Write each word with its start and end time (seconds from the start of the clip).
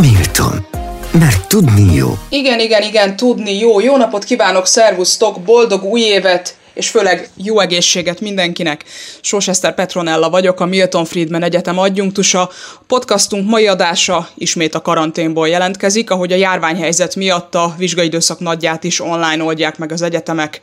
Milton. 0.00 0.66
Mert 1.12 1.48
tudni 1.48 1.94
jó. 1.94 2.18
Igen, 2.28 2.60
igen, 2.60 2.82
igen, 2.82 3.16
tudni 3.16 3.58
jó. 3.58 3.80
Jó 3.80 3.96
napot 3.96 4.24
kívánok, 4.24 4.66
szervusztok, 4.66 5.40
boldog 5.40 5.84
új 5.84 6.00
évet, 6.00 6.56
és 6.74 6.88
főleg 6.88 7.28
jó 7.36 7.60
egészséget 7.60 8.20
mindenkinek. 8.20 8.84
Sós 9.20 9.48
Eszter 9.48 9.74
Petronella 9.74 10.30
vagyok, 10.30 10.60
a 10.60 10.66
Milton 10.66 11.04
Friedman 11.04 11.42
Egyetem 11.42 11.78
adjunktusa. 11.78 12.50
Podcastunk 12.86 13.48
mai 13.48 13.66
adása 13.66 14.28
ismét 14.34 14.74
a 14.74 14.82
karanténból 14.82 15.48
jelentkezik, 15.48 16.10
ahogy 16.10 16.32
a 16.32 16.36
járványhelyzet 16.36 17.14
miatt 17.14 17.54
a 17.54 17.74
vizsgaidőszak 17.78 18.38
nagyját 18.38 18.84
is 18.84 19.00
online 19.00 19.42
oldják 19.42 19.78
meg 19.78 19.92
az 19.92 20.02
egyetemek 20.02 20.60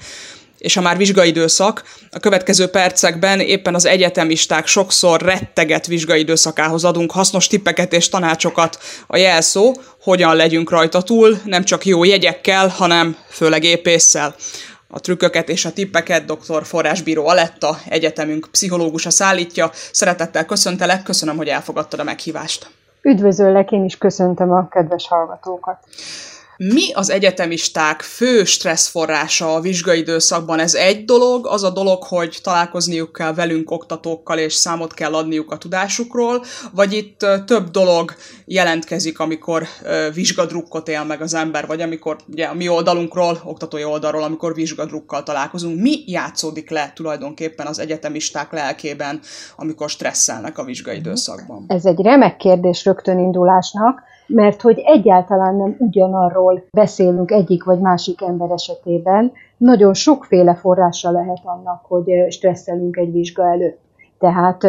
és 0.63 0.77
a 0.77 0.81
már 0.81 0.97
vizsgaidőszak. 0.97 1.83
A 2.11 2.19
következő 2.19 2.67
percekben 2.67 3.39
éppen 3.39 3.75
az 3.75 3.85
egyetemisták 3.85 4.67
sokszor 4.67 5.21
retteget 5.21 5.87
vizsgaidőszakához 5.87 6.83
adunk 6.83 7.11
hasznos 7.11 7.47
tippeket 7.47 7.93
és 7.93 8.09
tanácsokat 8.09 8.77
a 9.07 9.17
jelszó, 9.17 9.73
hogyan 10.01 10.35
legyünk 10.35 10.69
rajta 10.69 11.01
túl, 11.01 11.37
nem 11.45 11.63
csak 11.63 11.85
jó 11.85 12.03
jegyekkel, 12.03 12.67
hanem 12.67 13.17
főleg 13.29 13.63
épésszel. 13.63 14.35
A 14.87 14.99
trükköket 14.99 15.49
és 15.49 15.65
a 15.65 15.73
tippeket 15.73 16.25
dr. 16.25 16.65
Forrásbíró 16.65 17.27
Aletta, 17.27 17.77
egyetemünk 17.89 18.47
pszichológusa 18.51 19.09
szállítja. 19.09 19.69
Szeretettel 19.91 20.45
köszöntelek, 20.45 21.03
köszönöm, 21.03 21.37
hogy 21.37 21.47
elfogadtad 21.47 21.99
a 21.99 22.03
meghívást. 22.03 22.69
Üdvözöllek, 23.01 23.71
én 23.71 23.83
is 23.83 23.97
köszöntöm 23.97 24.51
a 24.51 24.67
kedves 24.67 25.07
hallgatókat. 25.07 25.77
Mi 26.71 26.93
az 26.93 27.09
egyetemisták 27.09 28.01
fő 28.01 28.43
stresszforrása 28.43 29.53
a 29.53 29.59
vizsgai 29.59 29.99
időszakban? 29.99 30.59
Ez 30.59 30.73
egy 30.73 31.05
dolog, 31.05 31.47
az 31.47 31.63
a 31.63 31.69
dolog, 31.69 32.03
hogy 32.03 32.39
találkozniuk 32.43 33.13
kell 33.13 33.33
velünk 33.33 33.71
oktatókkal, 33.71 34.37
és 34.37 34.53
számot 34.53 34.93
kell 34.93 35.13
adniuk 35.13 35.51
a 35.51 35.57
tudásukról, 35.57 36.43
vagy 36.71 36.93
itt 36.93 37.25
több 37.45 37.69
dolog 37.69 38.13
jelentkezik, 38.45 39.19
amikor 39.19 39.63
vizsgadrukkot 40.13 40.87
él 40.87 41.03
meg 41.03 41.21
az 41.21 41.33
ember, 41.33 41.67
vagy 41.67 41.81
amikor 41.81 42.17
ugye, 42.31 42.45
a 42.45 42.53
mi 42.53 42.67
oldalunkról, 42.67 43.41
oktatói 43.45 43.83
oldalról, 43.83 44.23
amikor 44.23 44.53
vizsgadrukkal 44.53 45.23
találkozunk. 45.23 45.81
Mi 45.81 46.03
játszódik 46.05 46.69
le 46.69 46.91
tulajdonképpen 46.95 47.67
az 47.67 47.79
egyetemisták 47.79 48.51
lelkében, 48.51 49.19
amikor 49.55 49.89
stresszelnek 49.89 50.57
a 50.57 50.63
vizsgai 50.63 50.97
időszakban? 50.97 51.65
Ez 51.67 51.85
egy 51.85 52.01
remek 52.01 52.37
kérdés 52.37 52.85
rögtön 52.85 53.19
indulásnak, 53.19 54.11
mert 54.27 54.61
hogy 54.61 54.81
egyáltalán 54.85 55.55
nem 55.55 55.75
ugyanarról 55.79 56.63
beszélünk 56.71 57.31
egyik 57.31 57.63
vagy 57.63 57.79
másik 57.79 58.21
ember 58.21 58.51
esetében, 58.51 59.31
nagyon 59.57 59.93
sokféle 59.93 60.55
forrása 60.55 61.11
lehet 61.11 61.41
annak, 61.43 61.85
hogy 61.85 62.25
stresszelünk 62.29 62.97
egy 62.97 63.11
vizsga 63.11 63.51
előtt. 63.51 63.79
Tehát 64.19 64.63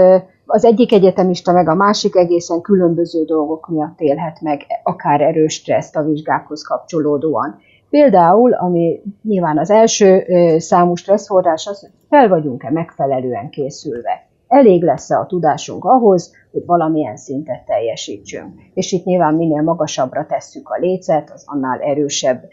az 0.46 0.64
egyik 0.64 0.92
egyetemista 0.92 1.52
meg 1.52 1.68
a 1.68 1.74
másik 1.74 2.16
egészen 2.16 2.60
különböző 2.60 3.24
dolgok 3.24 3.68
miatt 3.68 4.00
élhet 4.00 4.40
meg 4.40 4.66
akár 4.82 5.20
erős 5.20 5.54
stresszt 5.54 5.96
a 5.96 6.02
vizsgákhoz 6.02 6.62
kapcsolódóan. 6.62 7.58
Például, 7.90 8.52
ami 8.52 9.02
nyilván 9.22 9.58
az 9.58 9.70
első 9.70 10.24
számú 10.58 10.94
stresszforrás 10.94 11.66
az, 11.66 11.80
hogy 11.80 11.90
fel 12.08 12.28
vagyunk-e 12.28 12.70
megfelelően 12.70 13.50
készülve 13.50 14.28
elég 14.54 14.82
lesz-e 14.82 15.18
a 15.18 15.26
tudásunk 15.26 15.84
ahhoz, 15.84 16.32
hogy 16.52 16.62
valamilyen 16.66 17.16
szintet 17.16 17.64
teljesítsünk. 17.64 18.60
És 18.74 18.92
itt 18.92 19.04
nyilván 19.04 19.34
minél 19.34 19.62
magasabbra 19.62 20.26
tesszük 20.26 20.68
a 20.68 20.78
lécet, 20.78 21.30
az 21.30 21.42
annál 21.46 21.80
erősebb 21.80 22.44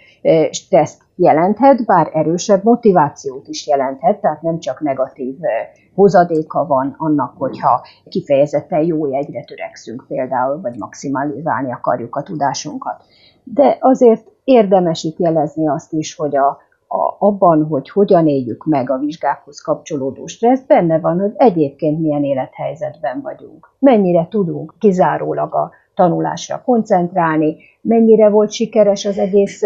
teszt 0.69 1.01
jelenthet, 1.15 1.85
bár 1.85 2.09
erősebb 2.13 2.63
motivációt 2.63 3.47
is 3.47 3.67
jelenthet, 3.67 4.21
tehát 4.21 4.41
nem 4.41 4.59
csak 4.59 4.81
negatív 4.81 5.35
hozadéka 5.95 6.65
van 6.65 6.95
annak, 6.97 7.33
hogyha 7.37 7.85
kifejezetten 8.09 8.83
jó 8.83 9.07
jegyre 9.07 9.43
törekszünk 9.43 10.05
például, 10.07 10.61
vagy 10.61 10.77
maximalizálni 10.77 11.71
akarjuk 11.71 12.15
a 12.15 12.23
tudásunkat. 12.23 13.03
De 13.43 13.77
azért 13.79 14.27
érdemes 14.43 15.03
itt 15.03 15.17
jelezni 15.17 15.67
azt 15.67 15.93
is, 15.93 16.15
hogy 16.15 16.37
a 16.37 16.57
a, 16.93 17.25
abban, 17.25 17.65
hogy 17.65 17.89
hogyan 17.89 18.27
éljük 18.27 18.65
meg 18.65 18.89
a 18.89 18.97
vizsgákhoz 18.97 19.61
kapcsolódó 19.61 20.25
stressz, 20.25 20.65
benne 20.67 20.99
van, 20.99 21.19
hogy 21.19 21.31
egyébként 21.35 21.99
milyen 21.99 22.23
élethelyzetben 22.23 23.21
vagyunk. 23.21 23.69
Mennyire 23.79 24.27
tudunk 24.29 24.73
kizárólag 24.79 25.55
a 25.55 25.71
tanulásra 25.95 26.61
koncentrálni, 26.65 27.55
mennyire 27.81 28.29
volt 28.29 28.51
sikeres 28.51 29.05
az 29.05 29.17
egész 29.17 29.61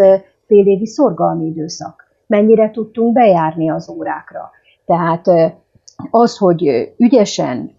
félévi 0.46 0.86
szorgalmi 0.86 1.46
időszak, 1.46 2.04
mennyire 2.26 2.70
tudtunk 2.70 3.12
bejárni 3.12 3.70
az 3.70 3.90
órákra. 3.90 4.50
Tehát 4.84 5.26
az, 6.10 6.36
hogy 6.36 6.92
ügyesen, 6.96 7.74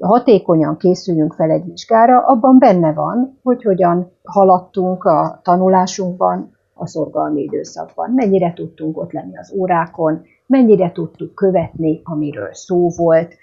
hatékonyan 0.00 0.76
készüljünk 0.76 1.32
fel 1.32 1.50
egy 1.50 1.64
vizsgára, 1.64 2.26
abban 2.26 2.58
benne 2.58 2.92
van, 2.92 3.38
hogy 3.42 3.62
hogyan 3.62 4.12
haladtunk 4.24 5.04
a 5.04 5.40
tanulásunkban, 5.42 6.56
a 6.78 6.86
szorgalmi 6.86 7.42
időszakban. 7.42 8.10
Mennyire 8.10 8.52
tudtunk 8.52 8.98
ott 8.98 9.12
lenni 9.12 9.36
az 9.36 9.54
órákon, 9.56 10.22
mennyire 10.46 10.92
tudtuk 10.92 11.34
követni, 11.34 12.00
amiről 12.04 12.52
szó 12.52 12.88
volt. 12.96 13.34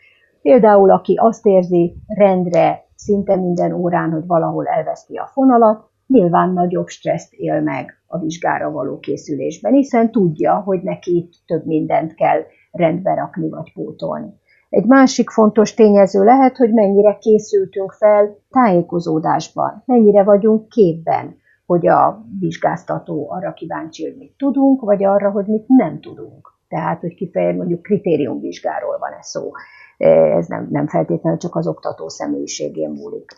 Például, 0.42 0.92
aki 0.92 1.16
azt 1.22 1.46
érzi 1.46 1.96
rendre 2.08 2.84
szinte 2.96 3.36
minden 3.36 3.74
órán, 3.74 4.12
hogy 4.12 4.26
valahol 4.26 4.66
elveszti 4.66 5.16
a 5.16 5.30
fonalat, 5.34 5.90
nyilván 6.08 6.54
nagyobb 6.54 6.88
stresszt 6.88 7.34
él 7.34 7.62
meg 7.62 8.02
a 8.08 8.20
vizsgára 8.20 8.72
való 8.72 9.00
készülésben, 9.00 9.74
hiszen 9.74 10.12
tudja, 10.12 10.56
hogy 10.66 10.82
neki 10.82 11.30
több 11.46 11.66
mindent 11.66 12.14
kell 12.14 12.42
rendbe 12.72 13.14
rakni 13.14 13.50
vagy 13.50 13.74
pótolni. 13.74 14.34
Egy 14.70 14.86
másik 14.86 15.30
fontos 15.30 15.74
tényező 15.74 16.24
lehet, 16.24 16.58
hogy 16.58 16.74
mennyire 16.74 17.18
készültünk 17.18 17.92
fel 17.92 18.38
tájékozódásban, 18.50 19.84
mennyire 19.86 20.24
vagyunk 20.24 20.70
képben, 20.70 21.38
hogy 21.66 21.88
a 21.88 22.26
vizsgáztató 22.40 23.32
arra 23.32 23.54
kíváncsi, 23.54 24.04
hogy 24.04 24.16
mit 24.18 24.34
tudunk, 24.38 24.82
vagy 24.82 25.04
arra, 25.04 25.32
hogy 25.32 25.46
mit 25.46 25.68
nem 25.68 26.00
tudunk. 26.00 26.54
Tehát, 26.68 27.00
hogy 27.00 27.16
kifejezetten 27.16 27.58
mondjuk 27.58 27.82
kritériumvizsgáról 27.82 28.98
van 28.98 29.12
ez 29.20 29.28
szó. 29.28 29.52
Ez 29.98 30.48
nem, 30.48 30.68
nem 30.72 30.88
feltétlenül 30.88 31.40
csak 31.40 31.56
az 31.56 31.68
oktató 31.68 32.10
személyiségén 32.10 32.90
múlik. 32.90 33.32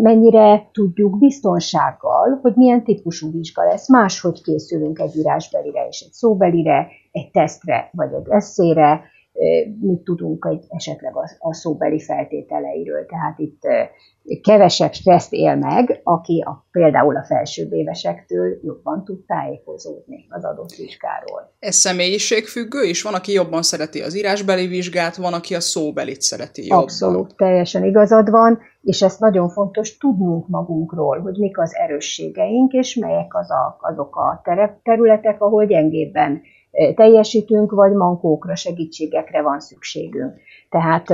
Mennyire 0.00 0.68
tudjuk 0.72 1.18
biztonsággal, 1.18 2.38
hogy 2.42 2.52
milyen 2.54 2.84
típusú 2.84 3.30
vizsga 3.30 3.64
lesz. 3.64 3.88
Máshogy 3.88 4.42
készülünk 4.42 4.98
egy 4.98 5.16
írásbelire 5.16 5.86
és 5.88 6.00
egy 6.00 6.12
szóbelire, 6.12 6.88
egy 7.12 7.30
tesztre 7.30 7.88
vagy 7.92 8.12
egy 8.12 8.28
eszére, 8.28 9.02
mit 9.80 10.00
tudunk 10.04 10.46
egy, 10.50 10.64
esetleg 10.68 11.16
a, 11.16 11.30
a 11.38 11.54
szóbeli 11.54 12.00
feltételeiről. 12.00 13.06
Tehát 13.06 13.38
itt 13.38 13.60
kevesebb 14.42 14.92
stresszt 14.92 15.32
él 15.32 15.56
meg, 15.56 16.00
aki 16.02 16.44
a, 16.46 16.66
például 16.70 17.16
a 17.16 17.24
felsőbb 17.24 17.72
évesektől 17.72 18.58
jobban 18.62 19.04
tud 19.04 19.24
tájékozódni 19.26 20.26
az 20.28 20.44
adott 20.44 20.74
vizsgáról. 20.74 21.52
Ez 21.58 21.74
személyiségfüggő 21.74 22.82
is? 22.82 23.02
Van, 23.02 23.14
aki 23.14 23.32
jobban 23.32 23.62
szereti 23.62 24.00
az 24.00 24.16
írásbeli 24.16 24.66
vizsgát, 24.66 25.16
van, 25.16 25.32
aki 25.32 25.54
a 25.54 25.60
szóbelit 25.60 26.20
szereti 26.20 26.62
jobban. 26.62 26.82
Abszolút, 26.82 27.36
teljesen 27.36 27.84
igazad 27.84 28.30
van, 28.30 28.58
és 28.82 29.02
ezt 29.02 29.20
nagyon 29.20 29.48
fontos 29.48 29.96
tudnunk 29.96 30.48
magunkról, 30.48 31.20
hogy 31.20 31.38
mik 31.38 31.58
az 31.58 31.74
erősségeink, 31.74 32.72
és 32.72 32.94
melyek 32.94 33.34
az 33.34 33.50
a, 33.50 33.78
azok 33.80 34.16
a 34.16 34.42
területek, 34.82 35.42
ahol 35.42 35.66
gyengébben 35.66 36.42
teljesítünk, 36.94 37.72
vagy 37.72 37.92
mankókra, 37.92 38.56
segítségekre 38.56 39.42
van 39.42 39.60
szükségünk. 39.60 40.34
Tehát 40.70 41.06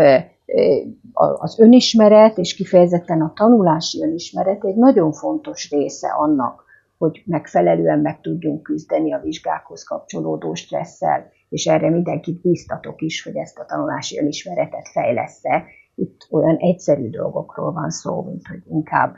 az 1.39 1.59
önismeret, 1.61 2.39
és 2.39 2.55
kifejezetten 2.55 3.21
a 3.21 3.33
tanulási 3.35 4.03
önismeret 4.03 4.65
egy 4.65 4.77
nagyon 4.77 5.13
fontos 5.13 5.71
része 5.71 6.09
annak, 6.09 6.65
hogy 6.99 7.23
megfelelően 7.27 7.99
meg 7.99 8.21
tudjunk 8.21 8.63
küzdeni 8.63 9.13
a 9.13 9.21
vizsgákhoz 9.21 9.83
kapcsolódó 9.83 10.55
stresszel, 10.55 11.31
és 11.49 11.67
erre 11.67 11.91
mindenkit 11.91 12.41
bíztatok 12.41 13.01
is, 13.01 13.23
hogy 13.23 13.37
ezt 13.37 13.59
a 13.59 13.65
tanulási 13.65 14.19
önismeretet 14.19 14.89
fejlesz-e. 14.93 15.65
Itt 15.95 16.27
olyan 16.31 16.57
egyszerű 16.57 17.11
dolgokról 17.11 17.73
van 17.73 17.91
szó, 17.91 18.23
mint 18.23 18.47
hogy 18.47 18.63
inkább 18.69 19.15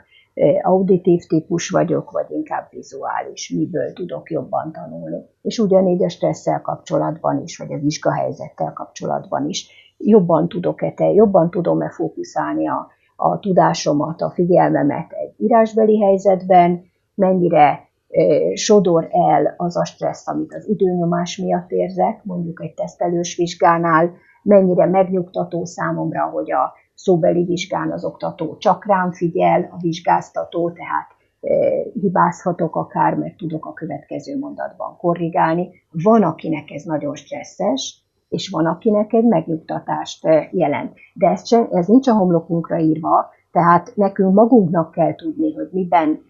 auditív 0.61 1.21
típus 1.27 1.69
vagyok, 1.69 2.11
vagy 2.11 2.25
inkább 2.29 2.67
vizuális, 2.69 3.49
miből 3.49 3.93
tudok 3.93 4.31
jobban 4.31 4.71
tanulni. 4.71 5.25
És 5.41 5.59
ugyanígy 5.59 6.03
a 6.03 6.09
stresszel 6.09 6.61
kapcsolatban 6.61 7.41
is, 7.41 7.57
vagy 7.57 7.73
a 7.73 7.79
vizsgahelyzettel 7.79 8.73
kapcsolatban 8.73 9.49
is 9.49 9.69
jobban 9.97 10.47
tudok-e 10.47 10.91
te, 10.91 11.05
jobban 11.05 11.49
tudom-e 11.49 11.89
fókuszálni 11.89 12.67
a, 12.67 12.87
a 13.15 13.39
tudásomat, 13.39 14.21
a 14.21 14.29
figyelmemet 14.29 15.11
egy 15.11 15.33
írásbeli 15.37 16.01
helyzetben, 16.01 16.83
mennyire 17.15 17.89
e, 18.09 18.55
sodor 18.55 19.07
el 19.11 19.53
az 19.57 19.77
a 19.77 19.85
stressz, 19.85 20.27
amit 20.27 20.53
az 20.53 20.67
időnyomás 20.67 21.37
miatt 21.37 21.71
érzek, 21.71 22.23
mondjuk 22.23 22.63
egy 22.63 22.73
tesztelős 22.73 23.35
vizsgánál, 23.35 24.11
mennyire 24.43 24.85
megnyugtató 24.85 25.65
számomra, 25.65 26.23
hogy 26.23 26.51
a 26.51 26.73
szóbeli 26.97 27.43
vizsgán 27.43 27.91
az 27.91 28.05
oktató 28.05 28.57
csak 28.57 28.85
rám 28.85 29.11
figyel, 29.11 29.69
a 29.71 29.77
vizsgáztató, 29.81 30.71
tehát 30.71 31.07
e, 31.41 31.55
hibázhatok 31.93 32.75
akár, 32.75 33.13
mert 33.13 33.37
tudok 33.37 33.65
a 33.65 33.73
következő 33.73 34.37
mondatban 34.37 34.97
korrigálni. 34.97 35.69
Van, 35.91 36.23
akinek 36.23 36.69
ez 36.71 36.83
nagyon 36.83 37.15
stresszes, 37.15 38.05
és 38.29 38.49
van, 38.49 38.65
akinek 38.65 39.13
egy 39.13 39.25
megnyugtatást 39.25 40.27
jelent. 40.51 40.93
De 41.13 41.27
ez, 41.27 41.47
sem, 41.47 41.67
ez 41.71 41.87
nincs 41.87 42.07
a 42.07 42.13
homlokunkra 42.13 42.77
írva, 42.79 43.29
Tehát 43.51 43.91
nekünk 43.95 44.33
magunknak 44.33 44.91
kell 44.91 45.15
tudni, 45.15 45.53
hogy 45.53 45.67
miben 45.71 46.21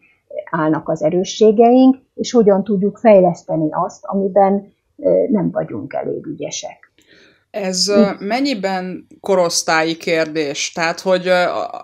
állnak 0.52 0.90
az 0.90 1.04
erősségeink, 1.04 1.98
és 2.14 2.32
hogyan 2.32 2.64
tudjuk 2.64 2.98
fejleszteni 2.98 3.68
azt, 3.72 4.06
amiben 4.06 4.74
nem 5.30 5.52
vagyunk 5.52 5.94
elég 5.94 6.26
ügyesek. 6.26 6.87
Ez 7.62 7.92
mennyiben 8.20 9.08
korosztályi 9.20 9.98
kérdés? 9.98 10.72
Tehát, 10.74 11.00
hogy 11.00 11.28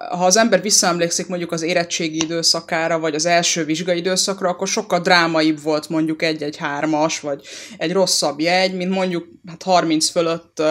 ha 0.09 0.25
az 0.25 0.37
ember 0.37 0.61
visszaemlékszik 0.61 1.27
mondjuk 1.27 1.51
az 1.51 1.61
érettségi 1.61 2.15
időszakára, 2.23 2.99
vagy 2.99 3.15
az 3.15 3.25
első 3.25 3.65
vizsgai 3.65 3.97
időszakra, 3.97 4.49
akkor 4.49 4.67
sokkal 4.67 4.99
drámaibb 4.99 5.61
volt 5.61 5.89
mondjuk 5.89 6.21
egy-egy 6.21 6.57
hármas, 6.57 7.19
vagy 7.19 7.41
egy 7.77 7.91
rosszabb 7.91 8.39
jegy, 8.39 8.75
mint 8.75 8.91
mondjuk 8.91 9.27
hát 9.47 9.63
30 9.63 10.09
fölött 10.09 10.61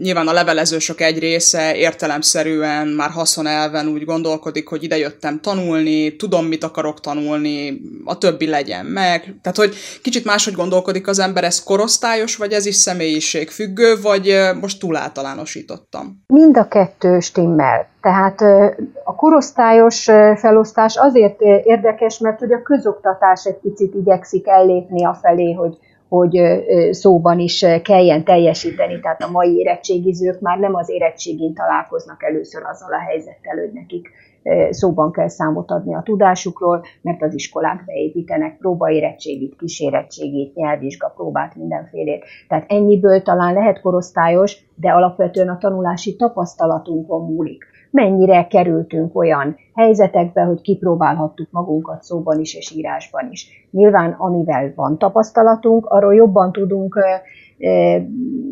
nyilván 0.00 0.28
a 0.28 0.32
levelezősök 0.32 1.00
egy 1.00 1.18
része 1.18 1.76
értelemszerűen 1.76 2.88
már 2.88 3.10
haszonelven 3.10 3.88
úgy 3.88 4.04
gondolkodik, 4.04 4.68
hogy 4.68 4.82
ide 4.82 4.98
jöttem 4.98 5.40
tanulni, 5.40 6.16
tudom, 6.16 6.46
mit 6.46 6.64
akarok 6.64 7.00
tanulni, 7.00 7.80
a 8.04 8.18
többi 8.18 8.46
legyen 8.46 8.86
meg. 8.86 9.34
Tehát, 9.42 9.58
hogy 9.58 9.74
kicsit 10.02 10.24
máshogy 10.24 10.54
gondolkodik 10.54 11.06
az 11.06 11.18
ember, 11.18 11.44
ez 11.44 11.62
korosztályos, 11.62 12.36
vagy 12.36 12.52
ez 12.52 12.66
is 12.66 12.74
személyiség 12.74 13.50
függő, 13.50 14.00
vagy 14.10 14.34
most 14.60 14.80
túl 14.80 14.96
általánosítottam? 14.96 16.22
Mind 16.26 16.56
a 16.56 16.68
kettő 16.68 17.20
stimmel. 17.20 17.88
Tehát 18.00 18.40
a 19.04 19.14
korosztályos 19.16 20.04
felosztás 20.36 20.96
azért 20.96 21.40
érdekes, 21.64 22.18
mert 22.18 22.38
hogy 22.38 22.52
a 22.52 22.62
közoktatás 22.62 23.44
egy 23.44 23.58
picit 23.58 23.94
igyekszik 23.94 24.46
ellépni 24.46 25.04
a 25.04 25.14
felé, 25.14 25.52
hogy 25.52 25.78
hogy 26.08 26.40
szóban 26.90 27.38
is 27.38 27.66
kelljen 27.82 28.24
teljesíteni, 28.24 29.00
tehát 29.00 29.22
a 29.22 29.30
mai 29.30 29.56
érettségizők 29.56 30.40
már 30.40 30.58
nem 30.58 30.74
az 30.74 30.88
érettségén 30.88 31.54
találkoznak 31.54 32.22
először 32.22 32.62
azzal 32.64 32.92
a 32.92 32.98
helyzettel, 33.08 33.56
hogy 33.56 33.72
nekik 33.72 34.08
szóban 34.70 35.12
kell 35.12 35.28
számot 35.28 35.70
adni 35.70 35.94
a 35.94 36.02
tudásukról, 36.02 36.82
mert 37.02 37.22
az 37.22 37.34
iskolák 37.34 37.84
beépítenek 37.86 38.56
próbaérettségit, 38.58 39.56
kísérettségit, 39.56 40.54
nyelvvizsga 40.54 41.12
próbát, 41.16 41.56
mindenfélét. 41.56 42.24
Tehát 42.48 42.70
ennyiből 42.72 43.22
talán 43.22 43.54
lehet 43.54 43.80
korosztályos, 43.80 44.56
de 44.74 44.90
alapvetően 44.90 45.48
a 45.48 45.58
tanulási 45.58 46.16
tapasztalatunkon 46.16 47.32
múlik 47.32 47.64
mennyire 47.90 48.46
kerültünk 48.46 49.16
olyan 49.16 49.56
helyzetekbe, 49.74 50.42
hogy 50.42 50.60
kipróbálhattuk 50.60 51.50
magunkat 51.50 52.02
szóban 52.02 52.40
is 52.40 52.54
és 52.54 52.70
írásban 52.70 53.30
is. 53.30 53.68
Nyilván, 53.70 54.12
amivel 54.18 54.72
van 54.74 54.98
tapasztalatunk, 54.98 55.86
arról 55.86 56.14
jobban 56.14 56.52
tudunk 56.52 56.98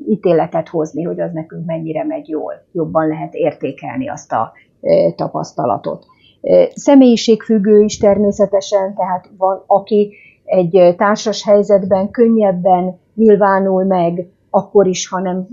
ítéletet 0.09 0.69
hozni, 0.69 1.03
hogy 1.03 1.21
az 1.21 1.33
nekünk 1.33 1.67
mennyire 1.67 2.05
megy 2.05 2.29
jól. 2.29 2.53
Jobban 2.73 3.09
lehet 3.09 3.35
értékelni 3.35 4.09
azt 4.09 4.33
a 4.33 4.53
tapasztalatot. 5.17 6.07
Személyiségfüggő 6.75 7.81
is 7.81 7.99
természetesen, 7.99 8.95
tehát 8.95 9.31
van, 9.39 9.65
aki 9.67 10.13
egy 10.45 10.95
társas 10.97 11.45
helyzetben 11.45 12.11
könnyebben 12.11 12.99
nyilvánul 13.15 13.85
meg, 13.85 14.29
akkor 14.51 14.87
is, 14.87 15.09
ha 15.09 15.21
nem 15.21 15.47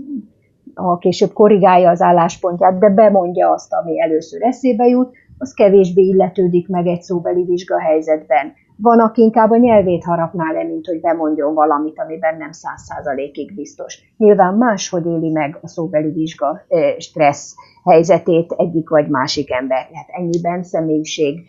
ha 0.74 0.98
később 0.98 1.32
korrigálja 1.32 1.90
az 1.90 2.00
álláspontját, 2.00 2.78
de 2.78 2.90
bemondja 2.90 3.50
azt, 3.50 3.72
ami 3.72 4.00
először 4.00 4.42
eszébe 4.42 4.86
jut, 4.86 5.16
az 5.38 5.52
kevésbé 5.52 6.02
illetődik 6.02 6.68
meg 6.68 6.86
egy 6.86 7.02
szóbeli 7.02 7.44
vizsga 7.44 7.80
helyzetben. 7.80 8.52
Van, 8.78 9.00
aki 9.00 9.22
inkább 9.22 9.50
a 9.50 9.56
nyelvét 9.56 10.04
harapná 10.04 10.52
le, 10.52 10.64
mint 10.64 10.86
hogy 10.86 11.00
bemondjon 11.00 11.54
valamit, 11.54 11.98
amiben 11.98 12.36
nem 12.36 12.52
száz 12.52 12.82
százalékig 12.82 13.54
biztos. 13.54 13.98
Nyilván 14.16 14.54
máshogy 14.54 15.06
éli 15.06 15.30
meg 15.30 15.58
a 15.62 15.68
szóbeli 15.68 16.10
vizsga 16.10 16.60
stressz 16.98 17.54
helyzetét 17.84 18.52
egyik 18.52 18.88
vagy 18.88 19.08
másik 19.08 19.50
ember. 19.50 19.88
Hát 19.92 20.08
ennyiben 20.08 20.62
személyiség 20.62 21.40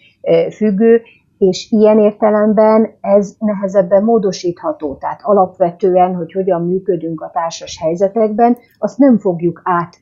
függő, 0.52 1.02
és 1.38 1.72
ilyen 1.72 2.00
értelemben 2.00 2.98
ez 3.02 3.36
nehezebben 3.40 4.04
módosítható. 4.04 4.96
Tehát 4.96 5.20
alapvetően, 5.24 6.16
hogy 6.16 6.32
hogyan 6.32 6.68
működünk 6.68 7.22
a 7.22 7.32
társas 7.34 7.80
helyzetekben, 7.82 8.58
azt 8.78 8.98
nem 8.98 9.18
fogjuk 9.18 9.62
át 9.64 10.00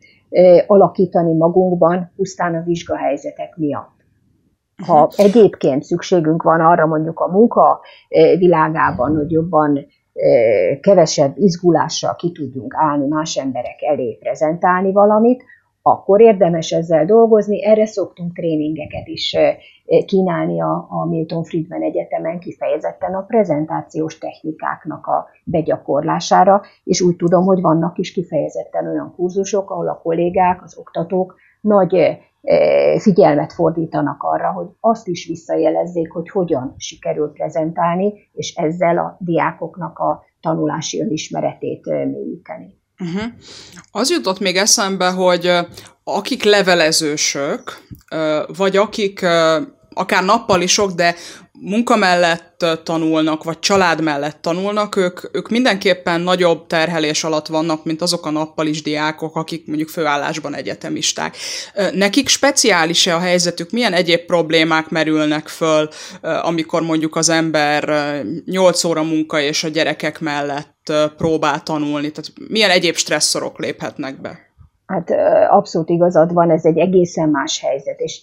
alakítani 0.68 1.34
magunkban 1.34 2.12
pusztán 2.16 2.56
a 2.56 2.64
vizsgahelyzetek 2.64 3.56
miatt. 3.56 3.95
Ha 4.84 5.10
egyébként 5.16 5.84
szükségünk 5.84 6.44
van 6.44 6.60
arra 6.60 6.86
mondjuk 6.86 7.20
a 7.20 7.32
munka 7.32 7.82
világában, 8.38 9.16
hogy 9.16 9.32
jobban 9.32 9.86
kevesebb 10.82 11.38
izgulással 11.38 12.16
ki 12.16 12.32
tudjunk 12.32 12.74
állni 12.78 13.08
más 13.08 13.36
emberek 13.36 13.82
elé 13.82 14.18
prezentálni 14.20 14.92
valamit, 14.92 15.44
akkor 15.82 16.22
érdemes 16.22 16.72
ezzel 16.72 17.06
dolgozni. 17.06 17.66
Erre 17.66 17.86
szoktunk 17.86 18.36
tréningeket 18.36 19.08
is 19.08 19.38
kínálni 20.06 20.62
a, 20.62 20.88
a 20.90 21.06
Milton 21.06 21.44
Friedman 21.44 21.82
Egyetemen 21.82 22.40
kifejezetten 22.40 23.14
a 23.14 23.22
prezentációs 23.22 24.18
technikáknak 24.18 25.06
a 25.06 25.28
begyakorlására, 25.44 26.62
és 26.84 27.02
úgy 27.02 27.16
tudom, 27.16 27.46
hogy 27.46 27.62
vannak 27.62 27.98
is 27.98 28.14
kifejezetten 28.14 28.88
olyan 28.88 29.14
kurzusok, 29.16 29.72
ahol 29.72 29.88
a 29.88 30.00
kollégák, 30.04 30.64
az 30.64 30.78
oktatók 30.78 31.36
nagy 31.66 32.18
figyelmet 32.98 33.54
fordítanak 33.54 34.24
arra, 34.24 34.52
hogy 34.52 34.68
azt 34.80 35.08
is 35.08 35.28
visszajelezzék, 35.28 36.12
hogy 36.12 36.30
hogyan 36.30 36.76
sikerül 36.78 37.32
prezentálni, 37.32 38.14
és 38.34 38.54
ezzel 38.56 38.98
a 38.98 39.18
diákoknak 39.20 40.00
a 40.00 40.24
tanulási 40.42 41.02
önismeretét 41.02 41.86
mélyíteni. 41.86 42.80
Uh-huh. 43.00 43.32
Az 43.92 44.10
jutott 44.10 44.40
még 44.40 44.56
eszembe, 44.56 45.12
hogy 45.12 45.52
akik 46.04 46.44
levelezősök, 46.44 47.62
vagy 48.58 48.78
akik 48.78 49.26
akár 49.96 50.24
nappalisok, 50.24 50.92
de 50.92 51.16
munka 51.60 51.96
mellett 51.96 52.66
tanulnak, 52.84 53.44
vagy 53.44 53.60
család 53.60 54.02
mellett 54.02 54.38
tanulnak, 54.42 54.96
ők, 54.96 55.20
ők 55.32 55.50
mindenképpen 55.50 56.22
nagyobb 56.22 56.68
terhelés 56.68 57.24
alatt 57.24 57.48
vannak, 57.48 57.86
mint 57.86 58.02
azok 58.02 58.26
a 58.26 58.30
nappalis 58.30 58.82
diákok, 58.82 59.36
akik 59.36 59.68
mondjuk 59.68 59.90
főállásban 59.90 60.56
egyetemisták. 60.56 61.36
Nekik 61.94 62.28
speciális-e 62.28 63.16
a 63.16 63.20
helyzetük? 63.20 63.72
Milyen 63.72 63.94
egyéb 63.94 64.20
problémák 64.20 64.90
merülnek 64.90 65.48
föl, 65.48 65.90
amikor 66.22 66.82
mondjuk 66.82 67.16
az 67.16 67.30
ember 67.30 67.92
8 68.46 68.84
óra 68.84 69.04
munka 69.04 69.40
és 69.40 69.64
a 69.64 69.68
gyerekek 69.68 70.20
mellett 70.20 70.94
próbál 71.18 71.64
tanulni? 71.64 72.12
Tehát 72.12 72.32
milyen 72.48 72.70
egyéb 72.70 72.96
stresszorok 72.96 73.60
léphetnek 73.60 74.22
be? 74.22 74.40
Hát 74.86 75.12
abszolút 75.50 75.90
igazad 75.90 76.34
van, 76.34 76.52
ez 76.52 76.66
egy 76.66 76.78
egészen 76.78 77.30
más 77.30 77.60
helyzet, 77.60 78.00
és 78.00 78.22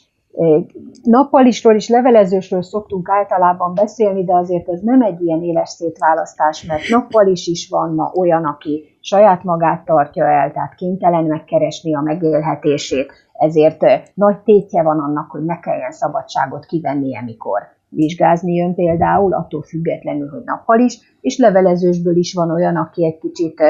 Nappalisról 1.02 1.74
és 1.74 1.88
levelezősről 1.88 2.62
szoktunk 2.62 3.08
általában 3.10 3.74
beszélni, 3.74 4.24
de 4.24 4.34
azért 4.34 4.68
ez 4.68 4.80
nem 4.80 5.02
egy 5.02 5.20
ilyen 5.20 5.42
éles 5.42 5.68
szétválasztás, 5.68 6.64
mert 6.64 6.88
nappalis 6.88 7.46
is 7.46 7.68
van 7.68 7.94
ma 7.94 8.12
olyan, 8.14 8.44
aki 8.44 8.96
saját 9.00 9.42
magát 9.44 9.84
tartja 9.84 10.26
el, 10.26 10.52
tehát 10.52 10.74
kénytelen 10.74 11.24
megkeresni 11.24 11.94
a 11.94 12.00
megélhetését, 12.00 13.12
ezért 13.32 13.84
nagy 14.14 14.38
tétje 14.38 14.82
van 14.82 14.98
annak, 14.98 15.30
hogy 15.30 15.44
ne 15.44 15.60
kelljen 15.60 15.92
szabadságot 15.92 16.66
kivenni, 16.66 17.16
amikor 17.16 17.60
vizsgázni 17.88 18.54
jön 18.54 18.74
például, 18.74 19.32
attól 19.32 19.62
függetlenül, 19.62 20.28
hogy 20.28 20.42
nappal 20.44 20.80
is, 20.80 21.16
és 21.20 21.38
levelezősből 21.38 22.16
is 22.16 22.34
van 22.34 22.50
olyan, 22.50 22.76
aki 22.76 23.04
egy 23.04 23.18
kicsit 23.18 23.62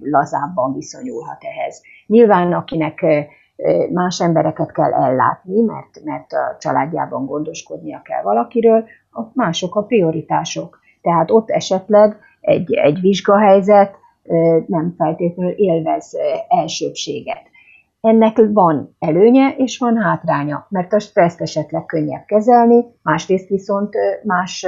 lazábban 0.00 0.72
viszonyulhat 0.74 1.38
ehhez. 1.40 1.82
Nyilván, 2.06 2.52
akinek 2.52 3.04
más 3.92 4.20
embereket 4.20 4.72
kell 4.72 4.92
ellátni, 4.92 5.60
mert, 5.60 6.04
mert 6.04 6.32
a 6.32 6.56
családjában 6.58 7.26
gondoskodnia 7.26 8.02
kell 8.04 8.22
valakiről, 8.22 8.84
a 9.10 9.22
mások 9.34 9.74
a 9.74 9.82
prioritások. 9.82 10.78
Tehát 11.02 11.30
ott 11.30 11.50
esetleg 11.50 12.16
egy, 12.40 12.72
egy 12.72 13.00
vizsgahelyzet 13.00 13.94
nem 14.66 14.94
feltétlenül 14.96 15.52
élvez 15.52 16.16
elsőbséget. 16.48 17.50
Ennek 18.00 18.36
van 18.52 18.96
előnye 18.98 19.54
és 19.56 19.78
van 19.78 19.96
hátránya, 19.96 20.66
mert 20.68 20.92
a 20.92 20.98
stresszt 20.98 21.40
esetleg 21.40 21.84
könnyebb 21.84 22.24
kezelni, 22.24 22.84
másrészt 23.02 23.48
viszont 23.48 23.94
más 24.22 24.66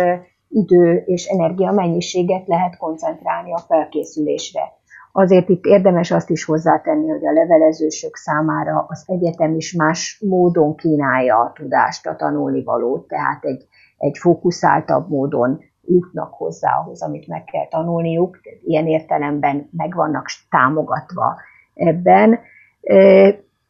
idő 0.49 1.03
és 1.07 1.27
energia 1.27 1.73
mennyiséget 1.73 2.47
lehet 2.47 2.77
koncentrálni 2.77 3.53
a 3.53 3.59
felkészülésre. 3.59 4.73
Azért 5.17 5.49
itt 5.49 5.65
érdemes 5.65 6.11
azt 6.11 6.31
is 6.31 6.45
hozzátenni, 6.45 7.09
hogy 7.09 7.27
a 7.27 7.33
levelezősök 7.33 8.17
számára 8.17 8.87
az 8.89 9.05
egyetem 9.07 9.55
is 9.55 9.73
más 9.73 10.23
módon 10.29 10.77
kínálja 10.77 11.37
a 11.37 11.53
tudást, 11.55 12.07
a 12.07 12.17
tanulnivalót, 12.17 13.07
tehát 13.07 13.45
egy, 13.45 13.67
egy 13.99 14.19
fókuszáltabb 14.19 15.09
módon 15.09 15.61
jutnak 15.83 16.35
hozzá 16.35 16.73
ahhoz, 16.73 17.03
amit 17.03 17.27
meg 17.27 17.45
kell 17.45 17.69
tanulniuk, 17.69 18.39
ilyen 18.65 18.87
értelemben 18.87 19.69
meg 19.71 19.95
vannak 19.95 20.27
támogatva 20.51 21.37
ebben. 21.75 22.39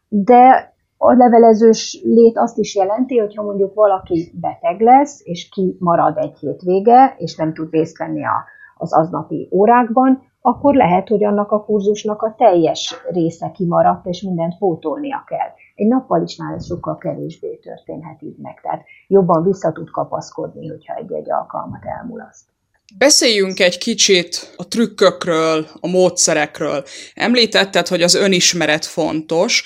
De 0.09 0.73
a 0.97 1.13
levelezős 1.13 2.01
lét 2.05 2.39
azt 2.39 2.59
is 2.59 2.75
jelenti, 2.75 3.19
hogy 3.19 3.35
ha 3.35 3.43
mondjuk 3.43 3.75
valaki 3.75 4.33
beteg 4.41 4.81
lesz, 4.81 5.21
és 5.25 5.49
ki 5.49 5.77
marad 5.79 6.17
egy 6.19 6.39
hétvége, 6.39 7.15
és 7.19 7.37
nem 7.37 7.55
tud 7.55 7.73
részt 7.73 7.99
venni 7.99 8.25
a, 8.25 8.45
az 8.77 8.95
aznapi 8.95 9.49
órákban, 9.53 10.33
akkor 10.47 10.75
lehet, 10.75 11.09
hogy 11.09 11.25
annak 11.25 11.51
a 11.51 11.65
kurzusnak 11.65 12.23
a 12.23 12.35
teljes 12.35 12.95
része 13.11 13.51
kimaradt, 13.51 14.07
és 14.07 14.23
mindent 14.23 14.59
pótolnia 14.59 15.25
kell. 15.27 15.49
Egy 15.75 15.87
nappal 15.87 16.23
is 16.23 16.37
ez 16.55 16.67
sokkal 16.67 16.99
kevésbé 16.99 17.57
történhet 17.57 18.23
így 18.23 18.39
meg. 18.39 18.61
Tehát 18.61 18.85
jobban 19.09 19.43
vissza 19.43 19.73
tud 19.73 19.91
kapaszkodni, 19.91 20.69
hogyha 20.69 20.95
egy-egy 20.95 21.31
alkalmat 21.31 21.85
elmulaszt. 21.85 22.54
Beszéljünk 22.99 23.61
egy 23.61 23.79
kicsit 23.79 24.53
a 24.57 24.69
trükkökről, 24.69 25.69
a 25.81 25.89
módszerekről. 25.89 26.85
Említetted, 27.15 27.89
hogy 27.89 28.03
az 28.03 28.15
önismeret 28.15 28.85
fontos. 28.85 29.65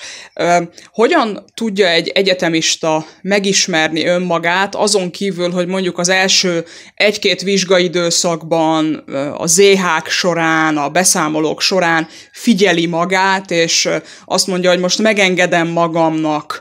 Hogyan 0.92 1.44
tudja 1.54 1.88
egy 1.88 2.08
egyetemista 2.08 3.06
megismerni 3.22 4.06
önmagát, 4.06 4.74
azon 4.74 5.10
kívül, 5.10 5.50
hogy 5.50 5.66
mondjuk 5.66 5.98
az 5.98 6.08
első 6.08 6.64
egy-két 6.94 7.42
vizsgaidőszakban, 7.42 8.94
a 9.36 9.46
ZH-k 9.46 10.08
során, 10.08 10.76
a 10.76 10.88
beszámolók 10.88 11.60
során 11.60 12.08
figyeli 12.32 12.86
magát, 12.86 13.50
és 13.50 13.88
azt 14.24 14.46
mondja, 14.46 14.70
hogy 14.70 14.80
most 14.80 14.98
megengedem 14.98 15.68
magamnak, 15.68 16.60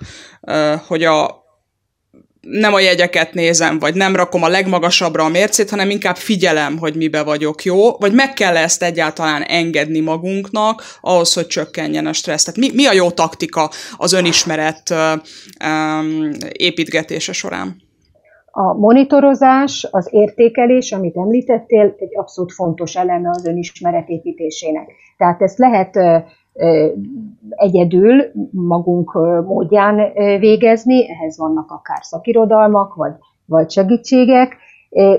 hogy 0.87 1.03
a 1.03 1.45
nem 2.50 2.74
a 2.74 2.80
jegyeket 2.80 3.34
nézem, 3.34 3.80
vagy 3.80 3.96
nem 3.96 4.16
rakom 4.16 4.44
a 4.44 4.48
legmagasabbra 4.48 5.24
a 5.24 5.30
mércét, 5.30 5.70
hanem 5.70 5.89
inkább 5.89 6.16
figyelem, 6.16 6.77
hogy 6.77 6.96
mibe 6.96 7.24
vagyok 7.24 7.63
jó, 7.63 7.92
vagy 7.98 8.13
meg 8.13 8.34
kell 8.34 8.58
ezt 8.58 8.84
egyáltalán 8.84 9.42
engedni 9.42 10.00
magunknak, 10.00 10.84
ahhoz, 11.01 11.34
hogy 11.34 11.48
csökkenjen 11.48 12.06
a 12.06 12.13
stressz. 12.13 12.44
Tehát 12.44 12.60
mi, 12.60 12.70
mi 12.74 12.86
a 12.86 12.94
jó 12.94 13.12
taktika 13.12 13.70
az 13.98 14.13
önismeret 14.13 14.89
um, 14.89 16.30
építgetése 16.51 17.34
során? 17.34 17.86
A 18.51 18.74
monitorozás, 18.74 19.88
az 19.92 20.08
értékelés, 20.12 20.92
amit 20.92 21.16
említettél, 21.16 21.96
egy 22.00 22.18
abszolút 22.18 22.54
fontos 22.54 22.96
eleme 22.96 23.30
az 23.30 23.46
önismeret 23.46 24.08
építésének. 24.08 24.88
Tehát 25.18 25.42
ezt 25.42 25.58
lehet 25.58 25.98
egyedül 27.49 28.23
magunk 28.51 29.13
módján 29.45 30.11
végezni, 30.39 31.09
ehhez 31.09 31.37
vannak 31.37 31.71
akár 31.71 31.99
szakirodalmak, 32.01 32.95
vagy, 32.95 33.13
vagy 33.45 33.69
segítségek. 33.69 34.55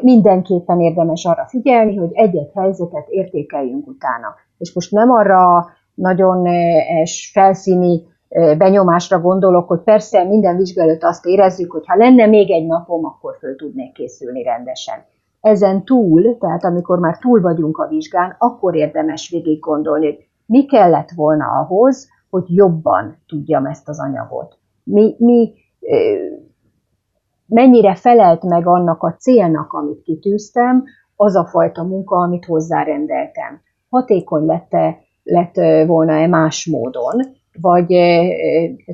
Mindenképpen 0.00 0.80
érdemes 0.80 1.24
arra 1.24 1.46
figyelni, 1.48 1.96
hogy 1.96 2.10
egy-egy 2.12 2.50
helyzetet 2.54 3.08
értékeljünk 3.08 3.86
utána. 3.86 4.34
És 4.58 4.74
most 4.74 4.92
nem 4.92 5.10
arra 5.10 5.66
nagyon 5.94 6.46
felszíni 7.32 8.02
benyomásra 8.58 9.20
gondolok, 9.20 9.68
hogy 9.68 9.80
persze 9.80 10.24
minden 10.24 10.56
vizsgálót 10.56 11.04
azt 11.04 11.26
érezzük, 11.26 11.72
hogy 11.72 11.86
ha 11.86 11.96
lenne 11.96 12.26
még 12.26 12.50
egy 12.50 12.66
napom, 12.66 13.04
akkor 13.04 13.36
föl 13.38 13.56
tudnék 13.56 13.92
készülni 13.92 14.42
rendesen. 14.42 14.94
Ezen 15.40 15.84
túl, 15.84 16.38
tehát 16.38 16.64
amikor 16.64 16.98
már 16.98 17.18
túl 17.18 17.40
vagyunk 17.40 17.78
a 17.78 17.88
vizsgán, 17.88 18.36
akkor 18.38 18.76
érdemes 18.76 19.30
végig 19.30 19.58
gondolni, 19.58 20.06
hogy 20.06 20.27
mi 20.48 20.66
kellett 20.66 21.10
volna 21.10 21.44
ahhoz, 21.44 22.08
hogy 22.30 22.44
jobban 22.46 23.22
tudjam 23.26 23.66
ezt 23.66 23.88
az 23.88 24.00
anyagot. 24.00 24.58
Mi, 24.82 25.14
mi 25.18 25.52
mennyire 27.46 27.94
felelt 27.94 28.42
meg 28.42 28.66
annak 28.66 29.02
a 29.02 29.14
célnak, 29.18 29.72
amit 29.72 30.02
kitűztem, 30.02 30.84
az 31.16 31.36
a 31.36 31.44
fajta 31.44 31.82
munka, 31.82 32.16
amit 32.16 32.44
hozzárendeltem. 32.44 33.60
Hatékony 33.88 34.44
lett-e, 34.44 34.98
lett 35.22 35.54
volna-e 35.86 36.26
más 36.26 36.66
módon, 36.66 37.20
vagy 37.60 37.90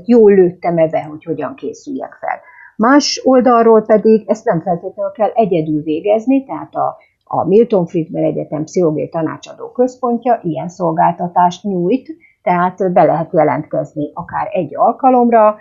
jól 0.04 0.34
lőttem 0.34 0.78
ebbe, 0.78 1.02
hogy 1.02 1.24
hogyan 1.24 1.54
készüljek 1.54 2.12
fel. 2.20 2.40
Más 2.76 3.20
oldalról 3.24 3.82
pedig 3.82 4.24
ezt 4.26 4.44
nem 4.44 4.60
feltétlenül 4.60 5.12
kell 5.12 5.30
egyedül 5.34 5.82
végezni, 5.82 6.44
tehát 6.44 6.74
a 6.74 6.96
a 7.24 7.46
Milton 7.46 7.86
Friedman 7.86 8.24
Egyetem 8.24 8.64
Pszichológiai 8.64 9.08
Tanácsadó 9.08 9.70
Központja 9.70 10.40
ilyen 10.42 10.68
szolgáltatást 10.68 11.62
nyújt, 11.62 12.16
tehát 12.42 12.92
be 12.92 13.04
lehet 13.04 13.32
jelentkezni 13.32 14.10
akár 14.14 14.48
egy 14.52 14.76
alkalomra, 14.76 15.56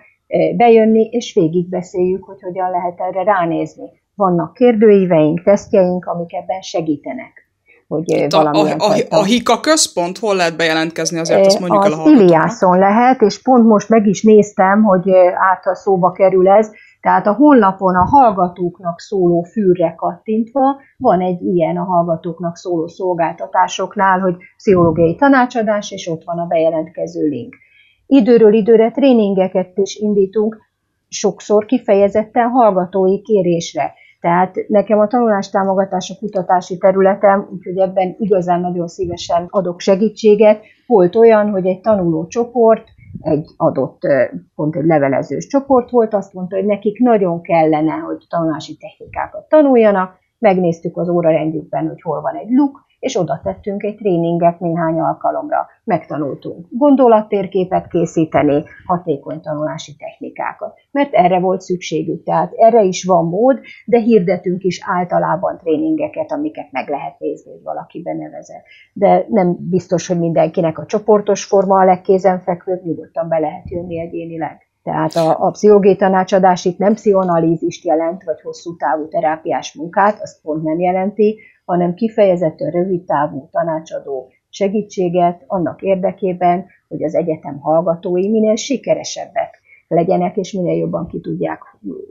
bejönni, 0.56 1.10
és 1.12 1.34
végigbeszéljük, 1.34 2.24
hogy 2.24 2.42
hogyan 2.42 2.70
lehet 2.70 3.00
erre 3.00 3.24
ránézni. 3.24 3.90
Vannak 4.16 4.54
kérdőíveink, 4.54 5.44
tesztjeink, 5.44 6.06
amik 6.06 6.34
ebben 6.34 6.62
segítenek. 6.62 7.42
Hogy 7.88 8.28
a, 8.30 8.38
a, 8.38 8.76
a, 8.78 8.94
a 9.10 9.24
HIKA 9.24 9.60
központ 9.60 10.18
hol 10.18 10.36
lehet 10.36 10.58
bejelentkezni, 10.58 11.20
azért 11.20 11.46
azt 11.46 11.60
mondjuk 11.60 11.84
az 11.84 11.92
el 11.92 12.00
a 12.00 12.10
Iliászon 12.10 12.78
lehet, 12.78 13.22
és 13.22 13.42
pont 13.42 13.66
most 13.66 13.90
meg 13.90 14.08
is 14.08 14.24
néztem, 14.24 14.84
hogy 14.84 15.10
által 15.52 15.76
szóba 15.76 16.12
kerül 16.12 16.50
ez, 16.50 16.72
tehát 17.04 17.28
a 17.28 17.34
honlapon 17.34 17.96
a 17.96 18.06
hallgatóknak 18.06 19.00
szóló 19.00 19.42
fűrre 19.42 19.96
kattintva 19.96 20.82
van 20.98 21.22
egy 21.22 21.42
ilyen 21.42 21.78
a 21.78 21.84
hallgatóknak 21.84 22.58
szóló 22.58 22.88
szolgáltatásoknál, 22.88 24.20
hogy 24.20 24.36
pszichológiai 24.58 25.16
tanácsadás, 25.16 25.92
és 25.92 26.08
ott 26.08 26.24
van 26.24 26.40
a 26.40 26.46
bejelentkező 26.46 27.28
link. 27.28 27.56
Időről 28.06 28.54
időre 28.54 28.92
tréningeket 28.92 29.78
is 29.78 29.96
indítunk, 29.96 30.58
sokszor 31.08 31.66
kifejezetten 31.66 32.50
hallgatói 32.50 33.22
kérésre. 33.22 33.94
Tehát 34.20 34.56
nekem 34.68 35.00
a 35.00 35.08
tanulástámogatás 35.08 36.10
a 36.10 36.20
kutatási 36.20 36.78
területem, 36.78 37.48
úgyhogy 37.52 37.78
ebben 37.78 38.16
igazán 38.18 38.60
nagyon 38.60 38.88
szívesen 38.88 39.48
adok 39.50 39.80
segítséget. 39.80 40.62
Volt 40.88 41.16
olyan, 41.16 41.50
hogy 41.50 41.66
egy 41.66 41.82
tanuló 41.82 42.28
csoport 42.28 42.88
egy 43.24 43.48
adott, 43.58 44.00
pont 44.56 44.76
egy 44.76 44.86
levelezős 44.86 45.48
csoport 45.48 45.90
volt, 45.90 46.14
azt 46.14 46.34
mondta, 46.34 46.56
hogy 46.56 46.66
nekik 46.66 47.00
nagyon 47.00 47.42
kellene, 47.42 47.94
hogy 47.94 48.26
tanulási 48.30 48.78
technikákat 48.78 49.50
tanuljanak, 49.50 50.22
megnéztük 50.40 50.98
az 50.98 51.10
órarendjükben, 51.10 51.88
hogy 51.88 52.02
hol 52.02 52.22
van 52.22 52.36
egy 52.36 52.50
luk, 52.50 52.86
és 53.04 53.18
oda 53.18 53.40
tettünk 53.44 53.84
egy 53.84 53.96
tréninget 53.96 54.60
néhány 54.60 55.00
alkalomra. 55.00 55.68
Megtanultunk 55.84 56.68
gondolattérképet 56.70 57.88
készíteni, 57.88 58.64
hatékony 58.86 59.42
tanulási 59.42 59.96
technikákat, 59.96 60.74
mert 60.92 61.14
erre 61.14 61.40
volt 61.40 61.62
szükségük, 61.62 62.24
tehát 62.24 62.54
erre 62.54 62.84
is 62.84 63.04
van 63.04 63.26
mód, 63.26 63.60
de 63.86 64.00
hirdetünk 64.00 64.64
is 64.64 64.82
általában 64.86 65.58
tréningeket, 65.58 66.32
amiket 66.32 66.72
meg 66.72 66.90
lehet 66.90 67.20
nézni, 67.20 67.52
hogy 67.52 67.64
valaki 67.64 68.02
benevezett. 68.02 68.64
De 68.94 69.26
nem 69.30 69.58
biztos, 69.60 70.08
hogy 70.08 70.20
mindenkinek 70.20 70.80
a 70.80 70.86
csoportos 70.86 71.46
forma 71.46 71.80
a 71.80 71.86
legkézenfekvőbb, 71.86 72.84
nyugodtan 72.84 73.30
be 73.30 73.40
lehet 73.40 73.70
jönni 73.70 74.00
egyénileg. 74.00 74.63
Tehát 74.84 75.16
a, 75.16 75.46
a 75.46 75.52
pszichológiai 75.52 75.96
tanácsadás 75.96 76.66
itt 76.66 76.78
nem 76.78 76.94
pszichonalízist 76.94 77.86
jelent, 77.86 78.24
vagy 78.24 78.42
hosszú 78.42 78.76
távú 78.76 79.08
terápiás 79.08 79.74
munkát, 79.74 80.22
azt 80.22 80.42
pont 80.42 80.64
nem 80.64 80.80
jelenti, 80.80 81.40
hanem 81.66 81.94
kifejezetten 81.94 82.72
rövid 82.72 83.04
távú 83.04 83.50
tanácsadó 83.52 84.32
segítséget 84.50 85.44
annak 85.48 85.82
érdekében, 85.82 86.66
hogy 86.88 87.04
az 87.04 87.16
egyetem 87.16 87.60
hallgatói 87.60 88.30
minél 88.30 88.56
sikeresebbek 88.56 89.62
legyenek, 89.88 90.38
és 90.38 90.52
minél 90.52 90.78
jobban 90.78 91.08
ki 91.08 91.20
tudják 91.20 91.62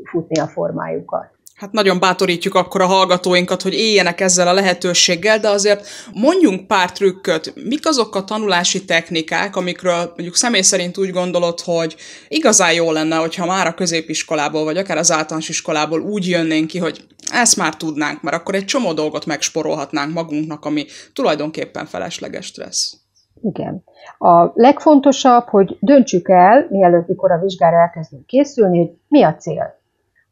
futni 0.05 0.41
a 0.41 0.47
formájukat 0.47 1.42
hát 1.63 1.73
nagyon 1.73 2.01
bátorítjuk 2.01 2.55
akkor 2.55 2.81
a 2.81 2.87
hallgatóinkat, 2.87 3.63
hogy 3.63 3.75
éljenek 3.75 4.21
ezzel 4.21 4.49
a 4.49 4.53
lehetőséggel, 4.53 5.39
de 5.39 5.49
azért 5.49 5.87
mondjunk 6.15 6.67
pár 6.67 6.93
trükköt. 6.93 7.53
Mik 7.69 7.87
azok 7.87 8.15
a 8.15 8.25
tanulási 8.25 8.85
technikák, 8.85 9.57
amikről 9.57 10.13
mondjuk 10.17 10.35
személy 10.35 10.61
szerint 10.61 10.99
úgy 10.99 11.11
gondolod, 11.11 11.61
hogy 11.61 11.97
igazán 12.29 12.73
jó 12.73 12.93
lenne, 12.93 13.17
hogyha 13.17 13.47
már 13.47 13.67
a 13.67 13.75
középiskolából, 13.75 14.65
vagy 14.65 14.77
akár 14.77 14.97
az 14.97 15.13
általános 15.13 15.49
iskolából 15.49 16.01
úgy 16.01 16.29
jönnénk 16.29 16.67
ki, 16.67 16.79
hogy 16.79 17.05
ezt 17.33 17.57
már 17.57 17.77
tudnánk, 17.77 18.23
mert 18.23 18.37
akkor 18.37 18.55
egy 18.55 18.65
csomó 18.65 18.93
dolgot 18.93 19.27
megsporolhatnánk 19.27 20.15
magunknak, 20.15 20.65
ami 20.65 20.85
tulajdonképpen 21.13 21.87
felesleges 21.87 22.55
lesz. 22.57 22.97
Igen. 23.43 23.85
A 24.19 24.51
legfontosabb, 24.55 25.49
hogy 25.49 25.77
döntsük 25.81 26.29
el, 26.29 26.67
mielőtt 26.71 27.07
mikor 27.07 27.33
a 27.33 27.39
vizsgára 27.39 27.77
elkezdünk 27.77 28.27
készülni, 28.27 28.79
hogy 28.79 28.91
mi 29.09 29.23
a 29.23 29.35
cél 29.35 29.81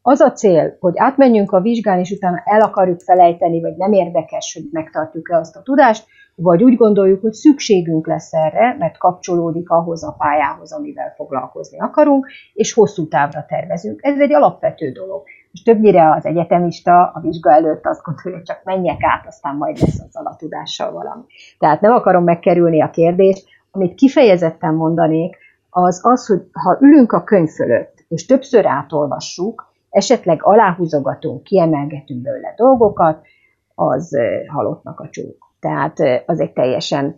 az 0.01 0.19
a 0.19 0.31
cél, 0.31 0.77
hogy 0.79 0.93
átmenjünk 0.95 1.51
a 1.51 1.61
vizsgán, 1.61 1.99
és 1.99 2.11
utána 2.11 2.41
el 2.45 2.61
akarjuk 2.61 3.01
felejteni, 3.01 3.61
vagy 3.61 3.75
nem 3.77 3.91
érdekes, 3.91 4.53
hogy 4.53 4.69
megtartjuk-e 4.71 5.37
azt 5.37 5.55
a 5.55 5.61
tudást, 5.61 6.05
vagy 6.35 6.63
úgy 6.63 6.75
gondoljuk, 6.75 7.21
hogy 7.21 7.33
szükségünk 7.33 8.07
lesz 8.07 8.33
erre, 8.33 8.75
mert 8.79 8.97
kapcsolódik 8.97 9.69
ahhoz 9.69 10.03
a 10.03 10.15
pályához, 10.17 10.73
amivel 10.73 11.13
foglalkozni 11.15 11.79
akarunk, 11.79 12.27
és 12.53 12.73
hosszú 12.73 13.07
távra 13.07 13.45
tervezünk. 13.47 13.99
Ez 14.03 14.19
egy 14.19 14.33
alapvető 14.33 14.91
dolog. 14.91 15.23
És 15.51 15.63
többnyire 15.63 16.11
az 16.11 16.25
egyetemista 16.25 17.11
a 17.13 17.19
vizsga 17.19 17.51
előtt 17.51 17.85
azt 17.85 18.03
gondolja, 18.03 18.37
hogy 18.37 18.47
csak 18.47 18.63
menjek 18.63 18.99
át, 18.99 19.27
aztán 19.27 19.55
majd 19.55 19.79
lesz 19.79 19.99
a 20.13 20.35
tudással 20.35 20.91
valami. 20.91 21.23
Tehát 21.59 21.81
nem 21.81 21.93
akarom 21.93 22.23
megkerülni 22.23 22.81
a 22.81 22.89
kérdést, 22.89 23.47
amit 23.71 23.93
kifejezetten 23.93 24.73
mondanék, 24.73 25.37
az 25.69 25.99
az, 26.03 26.27
hogy 26.27 26.41
ha 26.51 26.77
ülünk 26.81 27.11
a 27.11 27.23
könyv 27.23 27.49
fölött, 27.49 28.05
és 28.07 28.25
többször 28.25 28.65
átolvassuk, 28.65 29.70
esetleg 29.91 30.43
aláhúzogatunk, 30.43 31.43
kiemelgetünk 31.43 32.21
belőle 32.21 32.53
dolgokat, 32.55 33.21
az 33.75 34.17
halottnak 34.47 34.99
a 34.99 35.09
csúk. 35.09 35.53
Tehát 35.59 35.97
az 36.25 36.39
egy 36.39 36.53
teljesen 36.53 37.15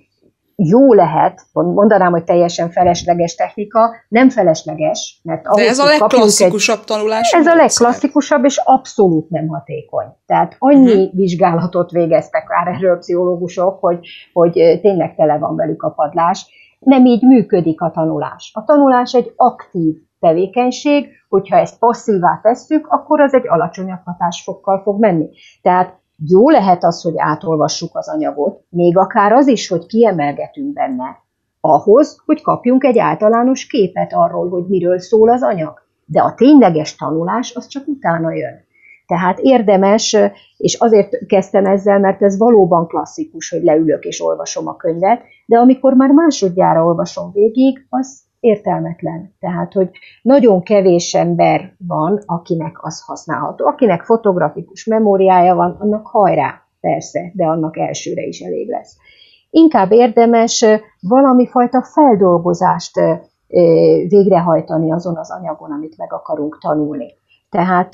jó 0.56 0.94
lehet, 0.94 1.42
mondanám, 1.54 2.12
hogy 2.12 2.24
teljesen 2.24 2.70
felesleges 2.70 3.36
technika, 3.36 3.96
nem 4.08 4.30
felesleges, 4.30 5.20
mert 5.24 5.48
ahhoz, 5.48 5.64
De 5.64 5.70
ez 5.70 5.80
a 5.80 5.86
legklasszikusabb 5.86 6.80
egy, 6.80 6.86
tanulás. 6.86 7.32
Ez 7.32 7.48
a 7.48 7.56
legklasszikusabb, 7.56 8.46
és 8.46 8.62
abszolút 8.64 9.30
nem 9.30 9.48
hatékony. 9.48 10.06
Tehát 10.26 10.56
annyi 10.60 10.94
uh-huh. 10.94 11.14
vizsgálatot 11.14 11.92
végeztek 11.92 12.48
már 12.48 12.76
erről 12.76 12.98
pszichológusok, 12.98 13.80
hogy, 13.80 14.08
hogy 14.34 14.80
tényleg 14.82 15.16
tele 15.16 15.38
van 15.38 15.56
velük 15.56 15.84
a 15.84 15.90
padlás, 15.90 16.48
nem 16.80 17.06
így 17.06 17.22
működik 17.22 17.82
a 17.82 17.92
tanulás. 17.92 18.52
A 18.54 18.64
tanulás 18.64 19.14
egy 19.14 19.34
aktív 19.36 19.96
tevékenység, 20.24 21.08
hogyha 21.30 21.58
ezt 21.58 21.80
passzívá 21.80 22.40
tesszük, 22.42 22.88
akkor 22.88 23.22
az 23.22 23.34
egy 23.34 23.48
alacsonyabb 23.48 24.00
hatásfokkal 24.06 24.82
fog 24.82 25.00
menni. 25.00 25.30
Tehát 25.62 26.00
jó 26.28 26.50
lehet 26.50 26.84
az, 26.84 27.02
hogy 27.02 27.14
átolvassuk 27.18 27.98
az 27.98 28.10
anyagot, 28.10 28.64
még 28.70 28.98
akár 28.98 29.32
az 29.32 29.48
is, 29.48 29.68
hogy 29.68 29.86
kiemelgetünk 29.86 30.74
benne, 30.74 31.22
ahhoz, 31.60 32.22
hogy 32.26 32.42
kapjunk 32.42 32.84
egy 32.84 32.98
általános 32.98 33.68
képet 33.68 34.14
arról, 34.14 34.50
hogy 34.50 34.68
miről 34.68 35.00
szól 35.00 35.30
az 35.30 35.44
anyag. 35.44 35.82
De 36.06 36.22
a 36.22 36.34
tényleges 36.34 36.96
tanulás 36.96 37.56
az 37.56 37.68
csak 37.68 37.88
utána 37.88 38.34
jön. 38.34 38.66
Tehát 39.06 39.40
érdemes, 39.40 40.18
és 40.58 40.74
azért 40.80 41.26
kezdtem 41.26 41.66
ezzel, 41.66 42.00
mert 42.00 42.22
ez 42.22 42.38
valóban 42.38 42.88
klasszikus, 42.88 43.50
hogy 43.50 43.64
leülök 43.64 44.04
és 44.04 44.22
olvasom 44.22 44.68
a 44.68 44.76
könyvet, 44.76 45.22
de 45.46 45.58
amikor 45.58 45.94
már 45.94 46.10
másodjára 46.10 46.86
olvasom 46.86 47.32
végig, 47.32 47.86
az 47.90 48.22
értelmetlen. 48.44 49.34
Tehát, 49.40 49.74
hogy 49.74 49.90
nagyon 50.22 50.62
kevés 50.64 51.14
ember 51.14 51.74
van, 51.88 52.24
akinek 52.26 52.84
az 52.84 53.02
használható. 53.06 53.66
Akinek 53.66 54.04
fotografikus 54.04 54.86
memóriája 54.86 55.56
van, 55.56 55.78
annak 55.80 56.08
hajrá, 56.08 56.62
persze, 56.80 57.32
de 57.34 57.46
annak 57.46 57.78
elsőre 57.78 58.22
is 58.22 58.40
elég 58.40 58.70
lesz. 58.70 58.98
Inkább 59.50 59.92
érdemes 59.92 60.66
valami 61.00 61.48
fajta 61.48 61.84
feldolgozást 61.84 62.92
végrehajtani 64.08 64.92
azon 64.92 65.18
az 65.18 65.32
anyagon, 65.32 65.72
amit 65.72 65.98
meg 65.98 66.14
akarunk 66.14 66.58
tanulni. 66.62 67.08
Tehát 67.50 67.94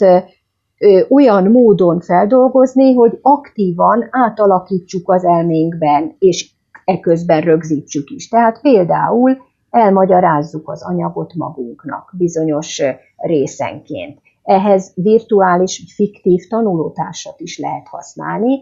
olyan 1.10 1.52
módon 1.52 2.00
feldolgozni, 2.00 2.94
hogy 2.94 3.20
aktívan 3.22 4.08
átalakítsuk 4.12 5.12
az 5.12 5.26
elménkben, 5.26 6.16
és 6.20 6.52
eközben 6.86 7.42
rögzítsük 7.42 8.10
is. 8.10 8.28
Tehát 8.28 8.62
például 8.62 9.38
elmagyarázzuk 9.70 10.70
az 10.70 10.84
anyagot 10.84 11.34
magunknak 11.34 12.14
bizonyos 12.18 12.82
részenként. 13.18 14.22
Ehhez 14.44 14.92
virtuális, 14.96 15.94
fiktív 15.96 16.48
tanulótársat 16.50 17.40
is 17.40 17.60
lehet 17.60 17.88
használni. 17.88 18.60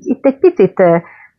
Itt 0.00 0.24
egy 0.24 0.38
picit 0.38 0.82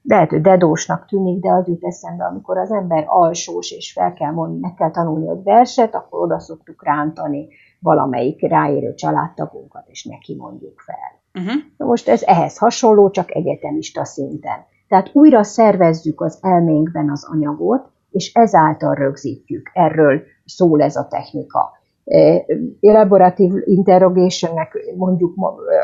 lehet, 0.02 0.30
hogy 0.30 0.42
dedósnak 0.42 1.06
tűnik, 1.06 1.42
de 1.42 1.52
az 1.52 1.68
jut 1.68 1.84
eszembe, 1.84 2.26
amikor 2.26 2.58
az 2.58 2.72
ember 2.72 3.04
alsós 3.08 3.72
és 3.72 3.92
fel 3.92 4.14
kell 4.14 4.32
mondani, 4.32 4.60
meg 4.60 4.74
kell 4.74 4.92
tanulni 4.92 5.30
egy 5.30 5.44
verset, 5.44 5.96
akkor 5.96 6.24
oda 6.24 6.40
szoktuk 6.40 6.84
rántani 6.84 7.48
valamelyik 7.80 8.48
ráérő 8.48 8.94
családtagunkat, 8.94 9.84
és 9.88 10.06
neki 10.06 10.36
mondjuk 10.36 10.80
fel. 10.80 11.44
Uh-huh. 11.44 11.62
Na 11.78 11.86
most 11.86 12.08
ez 12.08 12.22
ehhez 12.22 12.58
hasonló, 12.58 13.10
csak 13.10 13.36
egyetemista 13.36 14.06
szinten. 14.06 14.66
Tehát 14.88 15.10
újra 15.14 15.44
szervezzük 15.44 16.22
az 16.22 16.38
elménkben 16.42 17.10
az 17.10 17.28
anyagot, 17.32 17.92
és 18.12 18.34
ezáltal 18.34 18.94
rögzítjük. 18.94 19.70
Erről 19.74 20.22
szól 20.46 20.82
ez 20.82 20.96
a 20.96 21.08
technika. 21.10 21.72
E, 22.06 22.46
elaboratív 22.82 23.52
interrogationnek 23.64 24.78
mondjuk 24.98 25.34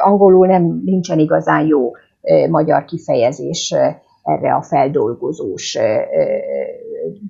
angolul 0.04 0.48
nem 0.48 0.82
nincsen 0.86 1.20
igazán 1.20 1.66
jó 1.66 1.92
e, 2.22 2.48
magyar 2.50 2.86
kifejezés 2.86 3.72
e, 3.72 4.02
erre 4.24 4.56
a 4.56 4.62
feldolgozós 4.62 5.78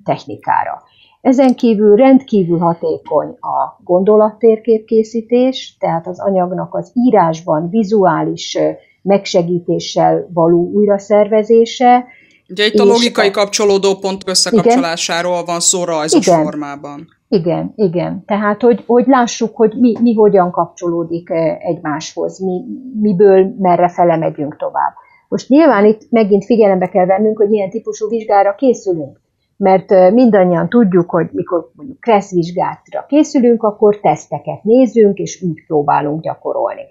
technikára. 0.04 0.82
Ezen 1.20 1.54
kívül 1.54 1.96
rendkívül 1.96 2.58
hatékony 2.58 3.28
a 3.28 3.82
gondolattérképkészítés, 3.84 5.76
tehát 5.80 6.06
az 6.06 6.20
anyagnak 6.20 6.74
az 6.74 6.90
írásban 6.94 7.68
vizuális 7.68 8.58
megsegítéssel 9.02 10.28
való 10.32 10.70
újraszervezése, 10.74 12.04
Ugye 12.48 12.66
itt 12.66 12.78
a 12.78 12.84
logikai 12.84 13.30
kapcsolódó 13.30 13.94
pont 13.94 14.22
összekapcsolásáról 14.26 15.44
van 15.44 15.60
szó 15.60 15.84
rajzos 15.84 16.26
igen, 16.26 16.42
formában. 16.42 17.06
Igen, 17.28 17.72
igen. 17.76 18.24
Tehát, 18.26 18.62
hogy, 18.62 18.82
hogy 18.86 19.06
lássuk, 19.06 19.56
hogy 19.56 19.74
mi, 19.78 19.96
mi 20.00 20.14
hogyan 20.14 20.50
kapcsolódik 20.50 21.30
egymáshoz, 21.58 22.38
mi, 22.38 22.64
miből 23.00 23.54
merre 23.58 23.88
fele 23.88 24.16
megyünk 24.16 24.56
tovább. 24.56 24.92
Most 25.28 25.48
nyilván 25.48 25.84
itt 25.84 26.00
megint 26.10 26.44
figyelembe 26.44 26.88
kell 26.88 27.06
vennünk, 27.06 27.38
hogy 27.38 27.48
milyen 27.48 27.70
típusú 27.70 28.08
vizsgára 28.08 28.54
készülünk. 28.54 29.20
Mert 29.56 30.12
mindannyian 30.12 30.68
tudjuk, 30.68 31.10
hogy 31.10 31.28
mikor 31.32 31.70
mondjuk 31.72 32.00
kressz 32.00 32.32
vizsgátra 32.32 33.04
készülünk, 33.08 33.62
akkor 33.62 34.00
teszteket 34.00 34.62
nézünk, 34.62 35.18
és 35.18 35.42
úgy 35.42 35.66
próbálunk 35.66 36.22
gyakorolni. 36.22 36.82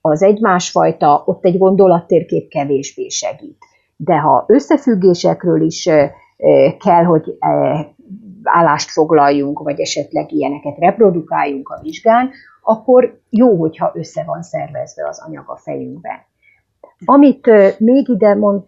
Az 0.00 0.22
egy 0.22 0.40
másfajta, 0.40 1.22
ott 1.26 1.44
egy 1.44 1.58
gondolattérkép 1.58 2.48
kevésbé 2.48 3.08
segít 3.08 3.58
de 4.04 4.18
ha 4.18 4.44
összefüggésekről 4.46 5.60
is 5.60 5.88
kell, 6.78 7.04
hogy 7.04 7.36
állást 8.42 8.90
foglaljunk, 8.90 9.58
vagy 9.58 9.80
esetleg 9.80 10.32
ilyeneket 10.32 10.78
reprodukáljunk 10.78 11.68
a 11.68 11.80
vizsgán, 11.82 12.30
akkor 12.62 13.20
jó, 13.30 13.56
hogyha 13.56 13.92
össze 13.94 14.22
van 14.26 14.42
szervezve 14.42 15.08
az 15.08 15.22
anyag 15.26 15.44
a 15.46 15.56
fejünkben. 15.56 16.18
Amit 17.04 17.50
még 17.78 18.08
ide 18.08 18.34
mond, 18.34 18.62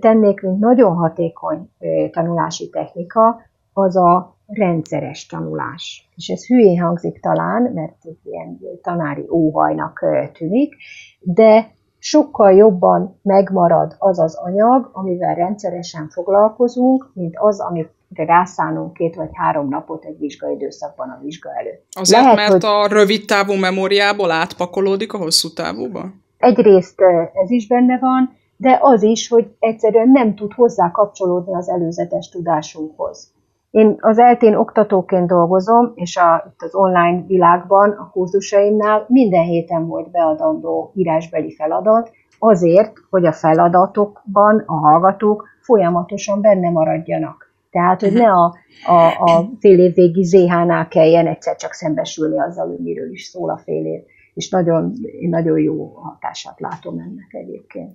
tennék, 0.00 0.40
mint 0.40 0.58
nagyon 0.58 0.94
hatékony 0.94 1.70
tanulási 2.10 2.70
technika, 2.70 3.40
az 3.72 3.96
a 3.96 4.36
rendszeres 4.46 5.26
tanulás. 5.26 6.10
És 6.16 6.28
ez 6.28 6.46
hülyén 6.46 6.80
hangzik 6.80 7.20
talán, 7.20 7.62
mert 7.62 7.96
ilyen 8.24 8.58
tanári 8.82 9.26
óhajnak 9.30 10.04
tűnik, 10.32 10.74
de 11.20 11.74
sokkal 12.04 12.52
jobban 12.52 13.20
megmarad 13.22 13.94
az 13.98 14.18
az 14.18 14.34
anyag, 14.34 14.90
amivel 14.92 15.34
rendszeresen 15.34 16.08
foglalkozunk, 16.08 17.10
mint 17.14 17.34
az, 17.38 17.60
amit 17.60 17.90
rászánunk 18.14 18.92
két 18.92 19.14
vagy 19.14 19.28
három 19.32 19.68
napot 19.68 20.04
egy 20.04 20.18
vizsgaidőszakban 20.18 21.08
a 21.08 21.20
vizsga 21.22 21.50
előtt. 21.58 21.86
Azért, 21.90 22.22
Lehet, 22.22 22.36
mert 22.36 22.50
hogy 22.50 22.64
a 22.64 22.86
rövid 22.86 23.24
távú 23.24 23.52
memóriából 23.52 24.30
átpakolódik 24.30 25.12
a 25.12 25.18
hosszú 25.18 25.52
távúba? 25.52 26.10
Egyrészt 26.38 27.00
ez 27.32 27.50
is 27.50 27.66
benne 27.66 27.98
van, 27.98 28.36
de 28.56 28.78
az 28.80 29.02
is, 29.02 29.28
hogy 29.28 29.56
egyszerűen 29.58 30.08
nem 30.08 30.34
tud 30.34 30.52
hozzá 30.52 30.90
kapcsolódni 30.90 31.54
az 31.54 31.68
előzetes 31.68 32.28
tudásunkhoz. 32.28 33.32
Én 33.72 33.96
az 34.00 34.18
eltén 34.18 34.54
oktatóként 34.54 35.26
dolgozom, 35.26 35.92
és 35.94 36.16
a, 36.16 36.44
itt 36.52 36.62
az 36.62 36.74
online 36.74 37.24
világban, 37.26 37.90
a 37.90 38.10
kurzusaimnál 38.10 39.04
minden 39.08 39.44
héten 39.44 39.86
volt 39.86 40.10
beadandó 40.10 40.92
írásbeli 40.94 41.54
feladat, 41.54 42.10
azért, 42.38 42.92
hogy 43.10 43.26
a 43.26 43.32
feladatokban 43.32 44.62
a 44.66 44.74
hallgatók 44.74 45.48
folyamatosan 45.60 46.40
benne 46.40 46.70
maradjanak. 46.70 47.52
Tehát, 47.70 48.00
hogy 48.00 48.12
ne 48.12 48.30
a, 48.30 48.54
a, 48.86 49.06
a 49.24 49.50
fél 49.58 49.78
év 49.78 49.94
végi 49.94 50.24
ZH-nál 50.24 50.88
kelljen 50.88 51.26
egyszer 51.26 51.56
csak 51.56 51.72
szembesülni 51.72 52.40
azzal, 52.40 52.66
hogy 52.66 52.78
miről 52.78 53.10
is 53.10 53.24
szól 53.24 53.50
a 53.50 53.60
fél 53.64 53.86
év. 53.86 54.00
És 54.34 54.50
nagyon, 54.50 54.92
nagyon 55.20 55.58
jó 55.58 55.92
hatását 55.94 56.60
látom 56.60 56.98
ennek 56.98 57.28
egyébként 57.30 57.94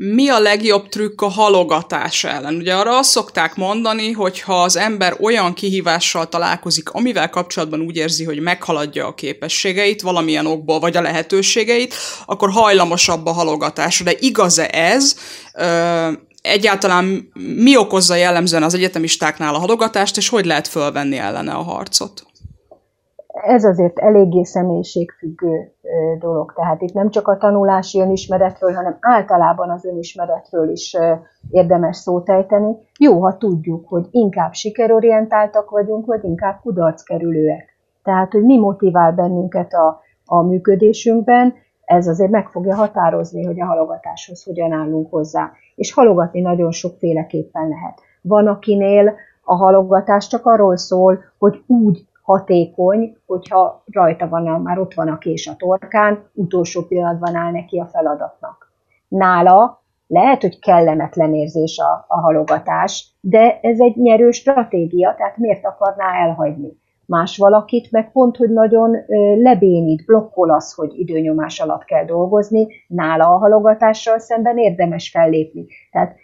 mi 0.00 0.28
a 0.28 0.38
legjobb 0.38 0.88
trükk 0.88 1.20
a 1.20 1.28
halogatás 1.28 2.24
ellen? 2.24 2.54
Ugye 2.54 2.74
arra 2.74 2.98
azt 2.98 3.10
szokták 3.10 3.54
mondani, 3.54 4.12
hogy 4.12 4.40
ha 4.40 4.62
az 4.62 4.76
ember 4.76 5.16
olyan 5.20 5.54
kihívással 5.54 6.28
találkozik, 6.28 6.90
amivel 6.90 7.30
kapcsolatban 7.30 7.80
úgy 7.80 7.96
érzi, 7.96 8.24
hogy 8.24 8.40
meghaladja 8.40 9.06
a 9.06 9.14
képességeit 9.14 10.00
valamilyen 10.00 10.46
okból, 10.46 10.80
vagy 10.80 10.96
a 10.96 11.00
lehetőségeit, 11.00 11.94
akkor 12.26 12.50
hajlamosabb 12.50 13.26
a 13.26 13.32
halogatásra. 13.32 14.04
De 14.04 14.14
igaz-e 14.18 14.68
ez? 14.72 15.16
Egyáltalán 16.42 17.30
mi 17.56 17.76
okozza 17.76 18.14
jellemzően 18.14 18.62
az 18.62 18.74
egyetemistáknál 18.74 19.54
a 19.54 19.58
halogatást, 19.58 20.16
és 20.16 20.28
hogy 20.28 20.46
lehet 20.46 20.68
fölvenni 20.68 21.16
ellene 21.16 21.52
a 21.52 21.62
harcot? 21.62 22.27
Ez 23.42 23.64
azért 23.64 23.98
eléggé 23.98 24.42
személyiségfüggő 24.44 25.72
dolog. 26.18 26.52
Tehát 26.52 26.82
itt 26.82 26.92
nem 26.92 27.10
csak 27.10 27.28
a 27.28 27.36
tanulási 27.36 28.00
önismeretről, 28.00 28.74
hanem 28.74 28.96
általában 29.00 29.70
az 29.70 29.84
önismeretről 29.84 30.70
is 30.70 30.96
érdemes 31.50 31.96
szót 31.96 32.30
ejteni. 32.30 32.76
Jó, 32.98 33.20
ha 33.20 33.36
tudjuk, 33.36 33.88
hogy 33.88 34.06
inkább 34.10 34.52
sikerorientáltak 34.52 35.70
vagyunk, 35.70 36.06
vagy 36.06 36.24
inkább 36.24 36.60
kudarckerülőek. 36.60 37.76
Tehát, 38.02 38.32
hogy 38.32 38.44
mi 38.44 38.58
motivál 38.58 39.12
bennünket 39.12 39.72
a, 39.72 40.00
a 40.24 40.42
működésünkben, 40.42 41.54
ez 41.84 42.06
azért 42.06 42.30
meg 42.30 42.48
fogja 42.48 42.74
határozni, 42.74 43.44
hogy 43.44 43.60
a 43.60 43.66
halogatáshoz 43.66 44.44
hogyan 44.44 44.72
állunk 44.72 45.10
hozzá. 45.10 45.50
És 45.74 45.92
halogatni 45.92 46.40
nagyon 46.40 46.70
sokféleképpen 46.70 47.68
lehet. 47.68 48.00
Van, 48.22 48.46
akinél 48.46 49.14
a 49.42 49.54
halogatás 49.54 50.26
csak 50.26 50.46
arról 50.46 50.76
szól, 50.76 51.18
hogy 51.38 51.62
úgy 51.66 52.06
hatékony, 52.28 53.16
hogyha 53.26 53.82
rajta 53.92 54.28
van, 54.28 54.60
már 54.60 54.78
ott 54.78 54.94
van 54.94 55.08
a 55.08 55.18
kés 55.18 55.46
a 55.46 55.56
torkán, 55.56 56.30
utolsó 56.32 56.82
pillanatban 56.82 57.34
áll 57.34 57.52
neki 57.52 57.78
a 57.78 57.86
feladatnak. 57.86 58.72
Nála 59.08 59.82
lehet, 60.06 60.40
hogy 60.40 60.58
kellemetlen 60.58 61.34
érzés 61.34 61.78
a, 61.78 62.04
a 62.08 62.20
halogatás, 62.20 63.14
de 63.20 63.58
ez 63.62 63.80
egy 63.80 63.96
nyerő 63.96 64.30
stratégia, 64.30 65.14
tehát 65.16 65.36
miért 65.36 65.64
akarná 65.64 66.04
elhagyni? 66.26 66.76
Más 67.06 67.36
valakit 67.36 67.90
meg 67.90 68.12
pont, 68.12 68.36
hogy 68.36 68.50
nagyon 68.50 68.96
lebénít, 69.42 70.04
blokkol 70.04 70.50
az, 70.50 70.74
hogy 70.74 70.98
időnyomás 70.98 71.60
alatt 71.60 71.84
kell 71.84 72.04
dolgozni, 72.04 72.66
nála 72.88 73.26
a 73.26 73.38
halogatással 73.38 74.18
szemben 74.18 74.58
érdemes 74.58 75.10
fellépni. 75.10 75.66
Tehát 75.90 76.16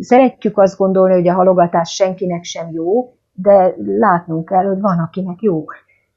szeretjük 0.00 0.58
azt 0.58 0.76
gondolni, 0.76 1.14
hogy 1.14 1.28
a 1.28 1.34
halogatás 1.34 1.94
senkinek 1.94 2.44
sem 2.44 2.70
jó, 2.72 3.12
de 3.42 3.74
látnunk 3.98 4.44
kell, 4.44 4.64
hogy 4.64 4.80
van, 4.80 4.98
akinek 4.98 5.40
jó. 5.40 5.64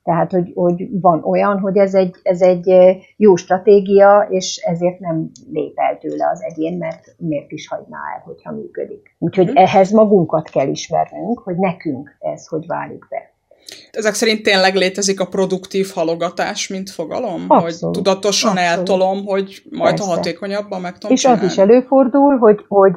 Tehát, 0.03 0.31
hogy, 0.31 0.51
hogy 0.55 0.99
van 1.01 1.23
olyan, 1.23 1.59
hogy 1.59 1.77
ez 1.77 1.93
egy, 1.93 2.15
ez 2.23 2.41
egy 2.41 2.71
jó 3.17 3.35
stratégia, 3.35 4.27
és 4.29 4.57
ezért 4.57 4.99
nem 4.99 5.31
lép 5.51 5.73
el 5.75 5.97
tőle 5.97 6.29
az 6.29 6.41
egyén, 6.43 6.77
mert 6.77 7.15
miért 7.17 7.51
is 7.51 7.67
hagyná 7.67 7.97
el, 8.15 8.21
hogyha 8.25 8.51
működik. 8.51 9.15
Úgyhogy 9.19 9.51
mm. 9.51 9.55
ehhez 9.55 9.91
magunkat 9.91 10.49
kell 10.49 10.67
ismernünk, 10.67 11.39
hogy 11.39 11.55
nekünk 11.55 12.15
ez 12.19 12.47
hogy 12.47 12.65
válik 12.67 13.07
be. 13.09 13.31
Ezek 13.91 14.13
szerint 14.13 14.43
tényleg 14.43 14.75
létezik 14.75 15.19
a 15.19 15.25
produktív 15.25 15.91
halogatás, 15.93 16.67
mint 16.67 16.89
fogalom? 16.89 17.45
Abszolút, 17.47 17.79
hogy 17.81 17.91
tudatosan 17.91 18.51
abszolút. 18.51 18.77
eltolom, 18.77 19.25
hogy 19.25 19.63
majd 19.69 19.95
Persze. 19.95 20.09
ha 20.09 20.15
hatékonyabban 20.15 20.81
meg 20.81 20.93
tudom 20.93 21.11
És 21.11 21.21
csinálni. 21.21 21.45
az 21.45 21.51
is 21.51 21.57
előfordul, 21.57 22.37
hogy, 22.37 22.65
hogy 22.67 22.93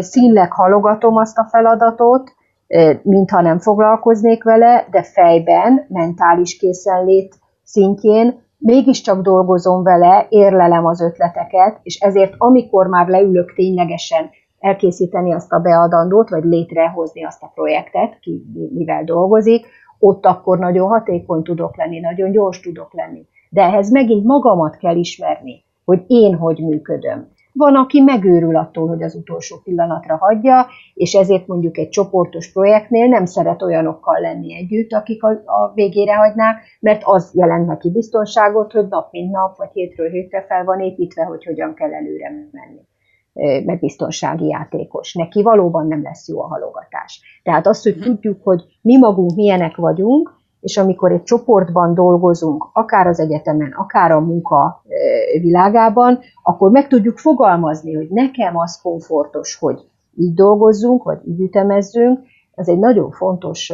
színleg 0.00 0.52
halogatom 0.52 1.16
azt 1.16 1.38
a 1.38 1.48
feladatot, 1.50 2.34
mintha 3.02 3.40
nem 3.40 3.58
foglalkoznék 3.58 4.44
vele, 4.44 4.86
de 4.90 5.02
fejben, 5.02 5.86
mentális 5.88 6.56
készenlét 6.56 7.34
szintjén 7.62 8.48
mégiscsak 8.58 9.22
dolgozom 9.22 9.82
vele, 9.82 10.26
érlelem 10.28 10.86
az 10.86 11.00
ötleteket, 11.00 11.80
és 11.82 11.98
ezért 11.98 12.34
amikor 12.38 12.86
már 12.86 13.08
leülök 13.08 13.54
ténylegesen 13.54 14.30
elkészíteni 14.58 15.32
azt 15.32 15.52
a 15.52 15.58
beadandót, 15.58 16.30
vagy 16.30 16.44
létrehozni 16.44 17.24
azt 17.24 17.42
a 17.42 17.50
projektet, 17.54 18.18
ki 18.20 18.44
mivel 18.74 19.04
dolgozik, 19.04 19.66
ott 19.98 20.26
akkor 20.26 20.58
nagyon 20.58 20.88
hatékony 20.88 21.42
tudok 21.42 21.76
lenni, 21.76 22.00
nagyon 22.00 22.30
gyors 22.30 22.60
tudok 22.60 22.94
lenni. 22.94 23.26
De 23.50 23.62
ehhez 23.62 23.90
megint 23.90 24.24
magamat 24.24 24.76
kell 24.76 24.96
ismerni, 24.96 25.64
hogy 25.84 26.04
én 26.06 26.34
hogy 26.34 26.58
működöm. 26.58 27.28
Van, 27.60 27.74
aki 27.76 28.00
megőrül 28.00 28.56
attól, 28.56 28.88
hogy 28.88 29.02
az 29.02 29.14
utolsó 29.14 29.56
pillanatra 29.64 30.16
hagyja, 30.16 30.66
és 30.94 31.14
ezért 31.14 31.46
mondjuk 31.46 31.78
egy 31.78 31.88
csoportos 31.88 32.52
projektnél 32.52 33.06
nem 33.06 33.24
szeret 33.24 33.62
olyanokkal 33.62 34.20
lenni 34.20 34.54
együtt, 34.54 34.92
akik 34.92 35.22
a, 35.22 35.28
a 35.30 35.72
végére 35.74 36.14
hagynák, 36.14 36.56
mert 36.80 37.02
az 37.04 37.30
jelent 37.34 37.66
neki 37.66 37.90
biztonságot, 37.90 38.72
hogy 38.72 38.88
nap 38.88 39.12
mint 39.12 39.30
nap, 39.32 39.56
vagy 39.56 39.70
hétről 39.72 40.10
hétre 40.10 40.44
fel 40.48 40.64
van 40.64 40.80
építve, 40.80 41.24
hogy 41.24 41.44
hogyan 41.44 41.74
kell 41.74 41.94
előre 41.94 42.48
menni 42.52 42.88
meg 43.64 43.78
biztonsági 43.78 44.46
játékos. 44.46 45.14
Neki 45.14 45.42
valóban 45.42 45.86
nem 45.86 46.02
lesz 46.02 46.28
jó 46.28 46.42
a 46.42 46.46
halogatás. 46.46 47.40
Tehát 47.42 47.66
azt, 47.66 47.82
hogy 47.82 47.96
mhm. 47.96 48.04
tudjuk, 48.04 48.42
hogy 48.42 48.64
mi 48.82 48.98
magunk 48.98 49.34
milyenek 49.34 49.76
vagyunk, 49.76 50.39
és 50.60 50.76
amikor 50.76 51.12
egy 51.12 51.22
csoportban 51.22 51.94
dolgozunk, 51.94 52.70
akár 52.72 53.06
az 53.06 53.20
egyetemen, 53.20 53.72
akár 53.76 54.10
a 54.10 54.20
munka 54.20 54.82
világában, 55.40 56.18
akkor 56.42 56.70
meg 56.70 56.88
tudjuk 56.88 57.18
fogalmazni, 57.18 57.94
hogy 57.94 58.08
nekem 58.08 58.56
az 58.56 58.80
komfortos, 58.82 59.56
hogy 59.56 59.80
így 60.16 60.34
dolgozzunk, 60.34 61.02
vagy 61.02 61.18
így 61.26 61.40
ütemezzünk, 61.40 62.18
ez 62.54 62.68
egy 62.68 62.78
nagyon 62.78 63.10
fontos 63.10 63.72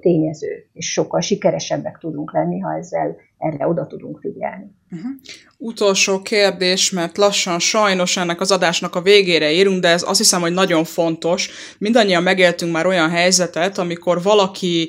tényező, 0.00 0.68
és 0.72 0.92
sokkal 0.92 1.20
sikeresebbek 1.20 1.98
tudunk 2.00 2.32
lenni, 2.32 2.60
ha 2.60 2.76
ezzel 2.76 3.16
erre 3.38 3.68
oda 3.68 3.86
tudunk 3.86 4.18
figyelni. 4.20 4.74
Uh-huh. 4.90 5.10
Utolsó 5.58 6.22
kérdés, 6.22 6.90
mert 6.90 7.16
lassan 7.16 7.58
sajnos 7.58 8.16
ennek 8.16 8.40
az 8.40 8.50
adásnak 8.50 8.94
a 8.94 9.00
végére 9.00 9.50
érünk, 9.50 9.80
de 9.80 9.88
ez 9.88 10.04
azt 10.08 10.18
hiszem, 10.18 10.40
hogy 10.40 10.52
nagyon 10.52 10.84
fontos. 10.84 11.50
Mindannyian 11.78 12.22
megéltünk 12.22 12.72
már 12.72 12.86
olyan 12.86 13.10
helyzetet, 13.10 13.78
amikor 13.78 14.22
valaki 14.22 14.88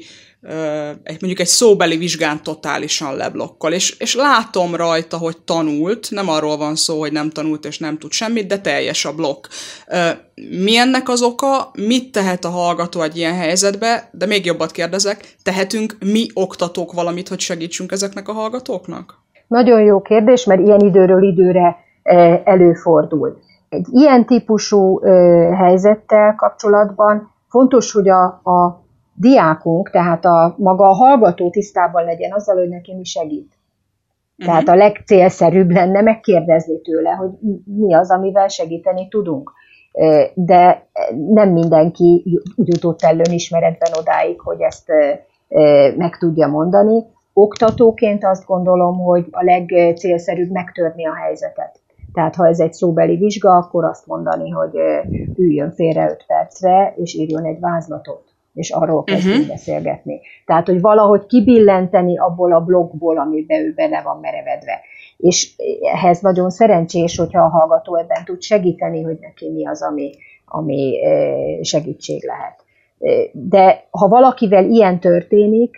egy, 1.03 1.17
mondjuk 1.19 1.39
egy 1.39 1.47
szóbeli 1.47 1.97
vizsgán 1.97 2.43
totálisan 2.43 3.15
leblokkol, 3.15 3.71
és, 3.71 3.99
és 3.99 4.15
látom 4.15 4.75
rajta, 4.75 5.17
hogy 5.17 5.37
tanult, 5.37 6.07
nem 6.11 6.29
arról 6.29 6.57
van 6.57 6.75
szó, 6.75 6.99
hogy 6.99 7.11
nem 7.11 7.29
tanult 7.29 7.65
és 7.65 7.79
nem 7.79 7.97
tud 7.97 8.11
semmit, 8.11 8.47
de 8.47 8.59
teljes 8.59 9.05
a 9.05 9.15
blokk. 9.15 9.45
Mi 10.63 10.77
ennek 10.77 11.09
az 11.09 11.21
oka, 11.21 11.71
mit 11.73 12.11
tehet 12.11 12.45
a 12.45 12.49
hallgató 12.49 13.01
egy 13.01 13.17
ilyen 13.17 13.35
helyzetbe, 13.35 14.09
de 14.11 14.25
még 14.25 14.45
jobbat 14.45 14.71
kérdezek, 14.71 15.35
tehetünk 15.43 15.95
mi 16.05 16.25
oktatók 16.33 16.93
valamit, 16.93 17.27
hogy 17.27 17.39
segítsünk 17.39 17.91
ezeknek 17.91 18.27
a 18.27 18.33
hallgatóknak? 18.33 19.19
Nagyon 19.47 19.81
jó 19.81 20.01
kérdés, 20.01 20.45
mert 20.45 20.61
ilyen 20.61 20.79
időről 20.79 21.23
időre 21.23 21.77
előfordul. 22.43 23.37
Egy 23.69 23.85
ilyen 23.91 24.25
típusú 24.25 24.99
helyzettel 25.55 26.35
kapcsolatban 26.35 27.33
fontos, 27.49 27.91
hogy 27.91 28.09
a, 28.09 28.23
a 28.23 28.80
diákunk, 29.21 29.89
tehát 29.89 30.25
a 30.25 30.55
maga 30.57 30.83
a 30.89 30.93
hallgató 30.93 31.49
tisztában 31.49 32.03
legyen 32.03 32.31
azzal, 32.31 32.55
hogy 32.55 32.69
neki 32.69 32.93
mi 32.93 33.03
segít. 33.03 33.53
Uh-huh. 34.37 34.45
Tehát 34.45 34.67
a 34.67 34.75
legcélszerűbb 34.75 35.69
lenne 35.69 36.01
megkérdezni 36.01 36.81
tőle, 36.81 37.09
hogy 37.09 37.29
mi 37.65 37.93
az, 37.93 38.11
amivel 38.11 38.47
segíteni 38.47 39.07
tudunk. 39.07 39.51
De 40.33 40.87
nem 41.27 41.49
mindenki 41.49 42.39
jutott 42.55 43.01
el 43.01 43.19
önismeretben 43.19 43.91
odáig, 43.99 44.39
hogy 44.39 44.61
ezt 44.61 44.91
meg 45.97 46.17
tudja 46.17 46.47
mondani. 46.47 47.03
Oktatóként 47.33 48.25
azt 48.25 48.45
gondolom, 48.45 48.97
hogy 48.97 49.27
a 49.31 49.43
legcélszerűbb 49.43 50.51
megtörni 50.51 51.07
a 51.07 51.15
helyzetet. 51.15 51.79
Tehát 52.13 52.35
ha 52.35 52.47
ez 52.47 52.59
egy 52.59 52.73
szóbeli 52.73 53.17
vizsga, 53.17 53.55
akkor 53.55 53.85
azt 53.85 54.07
mondani, 54.07 54.49
hogy 54.49 54.71
üljön 55.37 55.71
félre 55.71 56.09
5 56.09 56.23
percre, 56.27 56.93
és 56.97 57.13
írjon 57.13 57.45
egy 57.45 57.59
vázlatot 57.59 58.30
és 58.53 58.69
arról 58.69 59.03
kezdünk 59.03 59.35
uh-huh. 59.35 59.49
beszélgetni. 59.49 60.21
Tehát, 60.45 60.65
hogy 60.67 60.81
valahogy 60.81 61.25
kibillenteni 61.25 62.17
abból 62.17 62.53
a 62.53 62.59
blogból, 62.59 63.17
amiben 63.17 63.61
ő 63.61 63.73
bele 63.73 64.01
van 64.01 64.19
merevedve. 64.19 64.81
És 65.17 65.55
ehhez 65.93 66.19
nagyon 66.19 66.49
szerencsés, 66.49 67.17
hogyha 67.17 67.41
a 67.41 67.49
hallgató 67.49 67.95
ebben 67.95 68.25
tud 68.25 68.41
segíteni, 68.41 69.01
hogy 69.01 69.17
neki 69.19 69.51
mi 69.51 69.67
az, 69.67 69.81
ami, 69.81 70.11
ami 70.45 70.99
segítség 71.61 72.23
lehet. 72.25 72.63
De 73.31 73.87
ha 73.89 74.07
valakivel 74.07 74.65
ilyen 74.65 74.99
történik, 74.99 75.77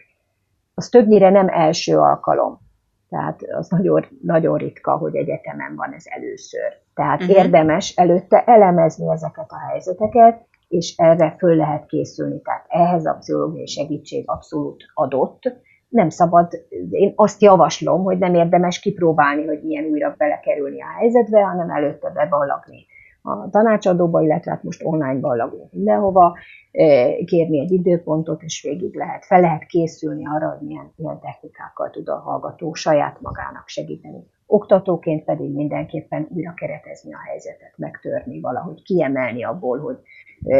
az 0.73 0.89
többnyire 0.89 1.29
nem 1.29 1.47
első 1.47 1.97
alkalom. 1.97 2.61
Tehát 3.09 3.39
az 3.51 3.69
nagyon, 3.69 4.05
nagyon 4.21 4.57
ritka, 4.57 4.97
hogy 4.97 5.15
egyetemen 5.15 5.75
van 5.75 5.93
ez 5.93 6.03
először. 6.05 6.73
Tehát 6.93 7.21
uh-huh. 7.21 7.37
érdemes 7.37 7.93
előtte 7.95 8.43
elemezni 8.45 9.11
ezeket 9.11 9.45
a 9.47 9.69
helyzeteket, 9.69 10.45
és 10.73 10.95
erre 10.97 11.35
föl 11.37 11.55
lehet 11.55 11.85
készülni. 11.85 12.41
Tehát 12.41 12.65
ehhez 12.67 13.05
a 13.05 13.17
pszichológiai 13.19 13.67
segítség 13.67 14.23
abszolút 14.27 14.83
adott. 14.93 15.41
Nem 15.89 16.09
szabad, 16.09 16.51
én 16.89 17.13
azt 17.15 17.41
javaslom, 17.41 18.03
hogy 18.03 18.17
nem 18.17 18.33
érdemes 18.33 18.79
kipróbálni, 18.79 19.45
hogy 19.45 19.63
milyen 19.63 19.85
újra 19.85 20.15
belekerülni 20.17 20.81
a 20.81 20.97
helyzetbe, 20.99 21.41
hanem 21.41 21.69
előtte 21.69 22.09
beballagni 22.09 22.85
a 23.23 23.49
tanácsadóba, 23.49 24.21
illetve 24.21 24.51
hát 24.51 24.63
most 24.63 24.83
online 24.83 25.19
ballagunk 25.19 25.71
mindenhova, 25.71 26.37
eh, 26.71 27.15
kérni 27.25 27.59
egy 27.59 27.71
időpontot, 27.71 28.41
és 28.41 28.61
végig 28.61 28.95
lehet, 28.95 29.25
fel 29.25 29.41
lehet 29.41 29.65
készülni 29.65 30.27
arra, 30.27 30.49
hogy 30.49 30.67
milyen, 30.67 30.91
milyen 30.95 31.19
technikákkal 31.19 31.89
tud 31.89 32.09
a 32.09 32.15
hallgató 32.15 32.73
saját 32.73 33.21
magának 33.21 33.67
segíteni. 33.67 34.23
Oktatóként 34.53 35.23
pedig 35.23 35.49
mindenképpen 35.49 36.27
újra 36.35 36.53
keretezni 36.53 37.13
a 37.13 37.17
helyzetet, 37.29 37.73
megtörni 37.75 38.39
valahogy, 38.39 38.81
kiemelni 38.83 39.43
abból, 39.43 39.79
hogy 39.79 39.95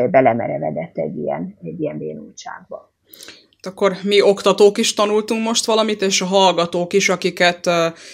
belemerevedett 0.10 0.97
egy 0.97 1.17
ilyen, 1.17 1.58
egy 1.63 1.79
ilyen 1.79 1.97
bénultságba. 1.97 2.91
Akkor 3.62 3.95
mi 4.03 4.21
oktatók 4.21 4.77
is 4.77 4.93
tanultunk 4.93 5.43
most 5.43 5.65
valamit, 5.65 6.01
és 6.01 6.21
a 6.21 6.25
hallgatók 6.25 6.93
is, 6.93 7.10
akiket 7.10 7.65
uh, 7.65 7.73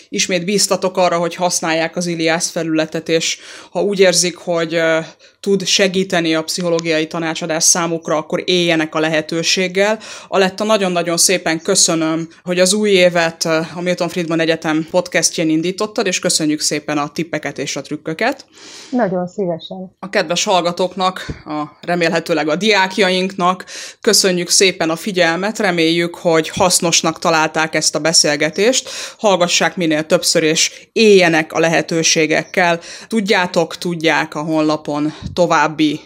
ismét 0.09 0.45
bíztatok 0.45 0.97
arra, 0.97 1.17
hogy 1.17 1.35
használják 1.35 1.95
az 1.95 2.07
Iliász 2.07 2.49
felületet, 2.49 3.09
és 3.09 3.39
ha 3.71 3.83
úgy 3.83 3.99
érzik, 3.99 4.37
hogy 4.37 4.75
uh, 4.75 5.05
tud 5.39 5.65
segíteni 5.65 6.36
a 6.36 6.43
pszichológiai 6.43 7.08
tanácsadás 7.08 7.63
számukra, 7.63 8.17
akkor 8.17 8.43
éljenek 8.45 8.95
a 8.95 8.99
lehetőséggel. 8.99 9.99
Aletta, 10.28 10.63
nagyon-nagyon 10.63 11.17
szépen 11.17 11.62
köszönöm, 11.62 12.28
hogy 12.43 12.60
az 12.60 12.73
új 12.73 12.89
évet 12.89 13.45
a 13.45 13.82
Milton 13.82 14.10
Friedman 14.10 14.39
Egyetem 14.39 14.88
podcastjén 14.91 15.49
indítottad, 15.49 16.06
és 16.06 16.19
köszönjük 16.19 16.60
szépen 16.60 16.97
a 16.97 17.10
tippeket 17.10 17.58
és 17.58 17.75
a 17.75 17.82
trükköket. 17.82 18.45
Nagyon 18.89 19.28
szívesen. 19.28 19.95
A 19.99 20.10
kedves 20.10 20.43
hallgatóknak, 20.43 21.25
a 21.45 21.63
remélhetőleg 21.82 22.47
a 22.47 22.56
diákjainknak 22.56 23.65
köszönjük 24.02 24.49
szépen 24.49 24.89
a 24.89 24.95
figyelmet, 24.95 25.60
reméljük, 25.60 26.15
hogy 26.15 26.49
hasznosnak 26.49 27.19
találták 27.19 27.75
ezt 27.75 27.95
a 27.95 27.99
beszélgetést, 27.99 28.89
hallgassák 29.17 29.75
minél 29.75 30.06
többször, 30.06 30.43
és 30.43 30.88
éljenek 30.91 31.54
a 31.54 31.60
lehetőségekkel. 31.60 32.80
Tudjátok, 33.08 33.78
tudják 33.78 34.36
a 34.36 34.41
honlapon 34.41 35.13
további 35.33 35.99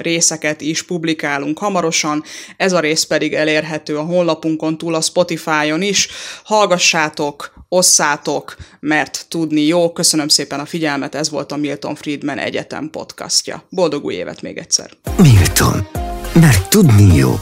részeket 0.00 0.60
is 0.60 0.82
publikálunk 0.82 1.58
hamarosan, 1.58 2.24
ez 2.56 2.72
a 2.72 2.80
rész 2.80 3.02
pedig 3.02 3.34
elérhető 3.34 3.98
a 3.98 4.02
honlapunkon 4.02 4.78
túl 4.78 4.94
a 4.94 5.00
Spotify-on 5.00 5.82
is. 5.82 6.08
Hallgassátok, 6.44 7.52
osszátok, 7.68 8.56
mert 8.80 9.26
tudni 9.28 9.66
jó. 9.66 9.92
Köszönöm 9.92 10.28
szépen 10.28 10.60
a 10.60 10.66
figyelmet, 10.66 11.14
ez 11.14 11.30
volt 11.30 11.52
a 11.52 11.56
Milton 11.56 11.94
Friedman 11.94 12.38
Egyetem 12.38 12.90
podcastja. 12.90 13.62
Boldog 13.68 14.04
új 14.04 14.14
évet 14.14 14.42
még 14.42 14.56
egyszer! 14.56 14.90
Milton, 15.16 15.86
mert 16.32 16.70
tudni 16.70 17.14
jó. 17.14 17.40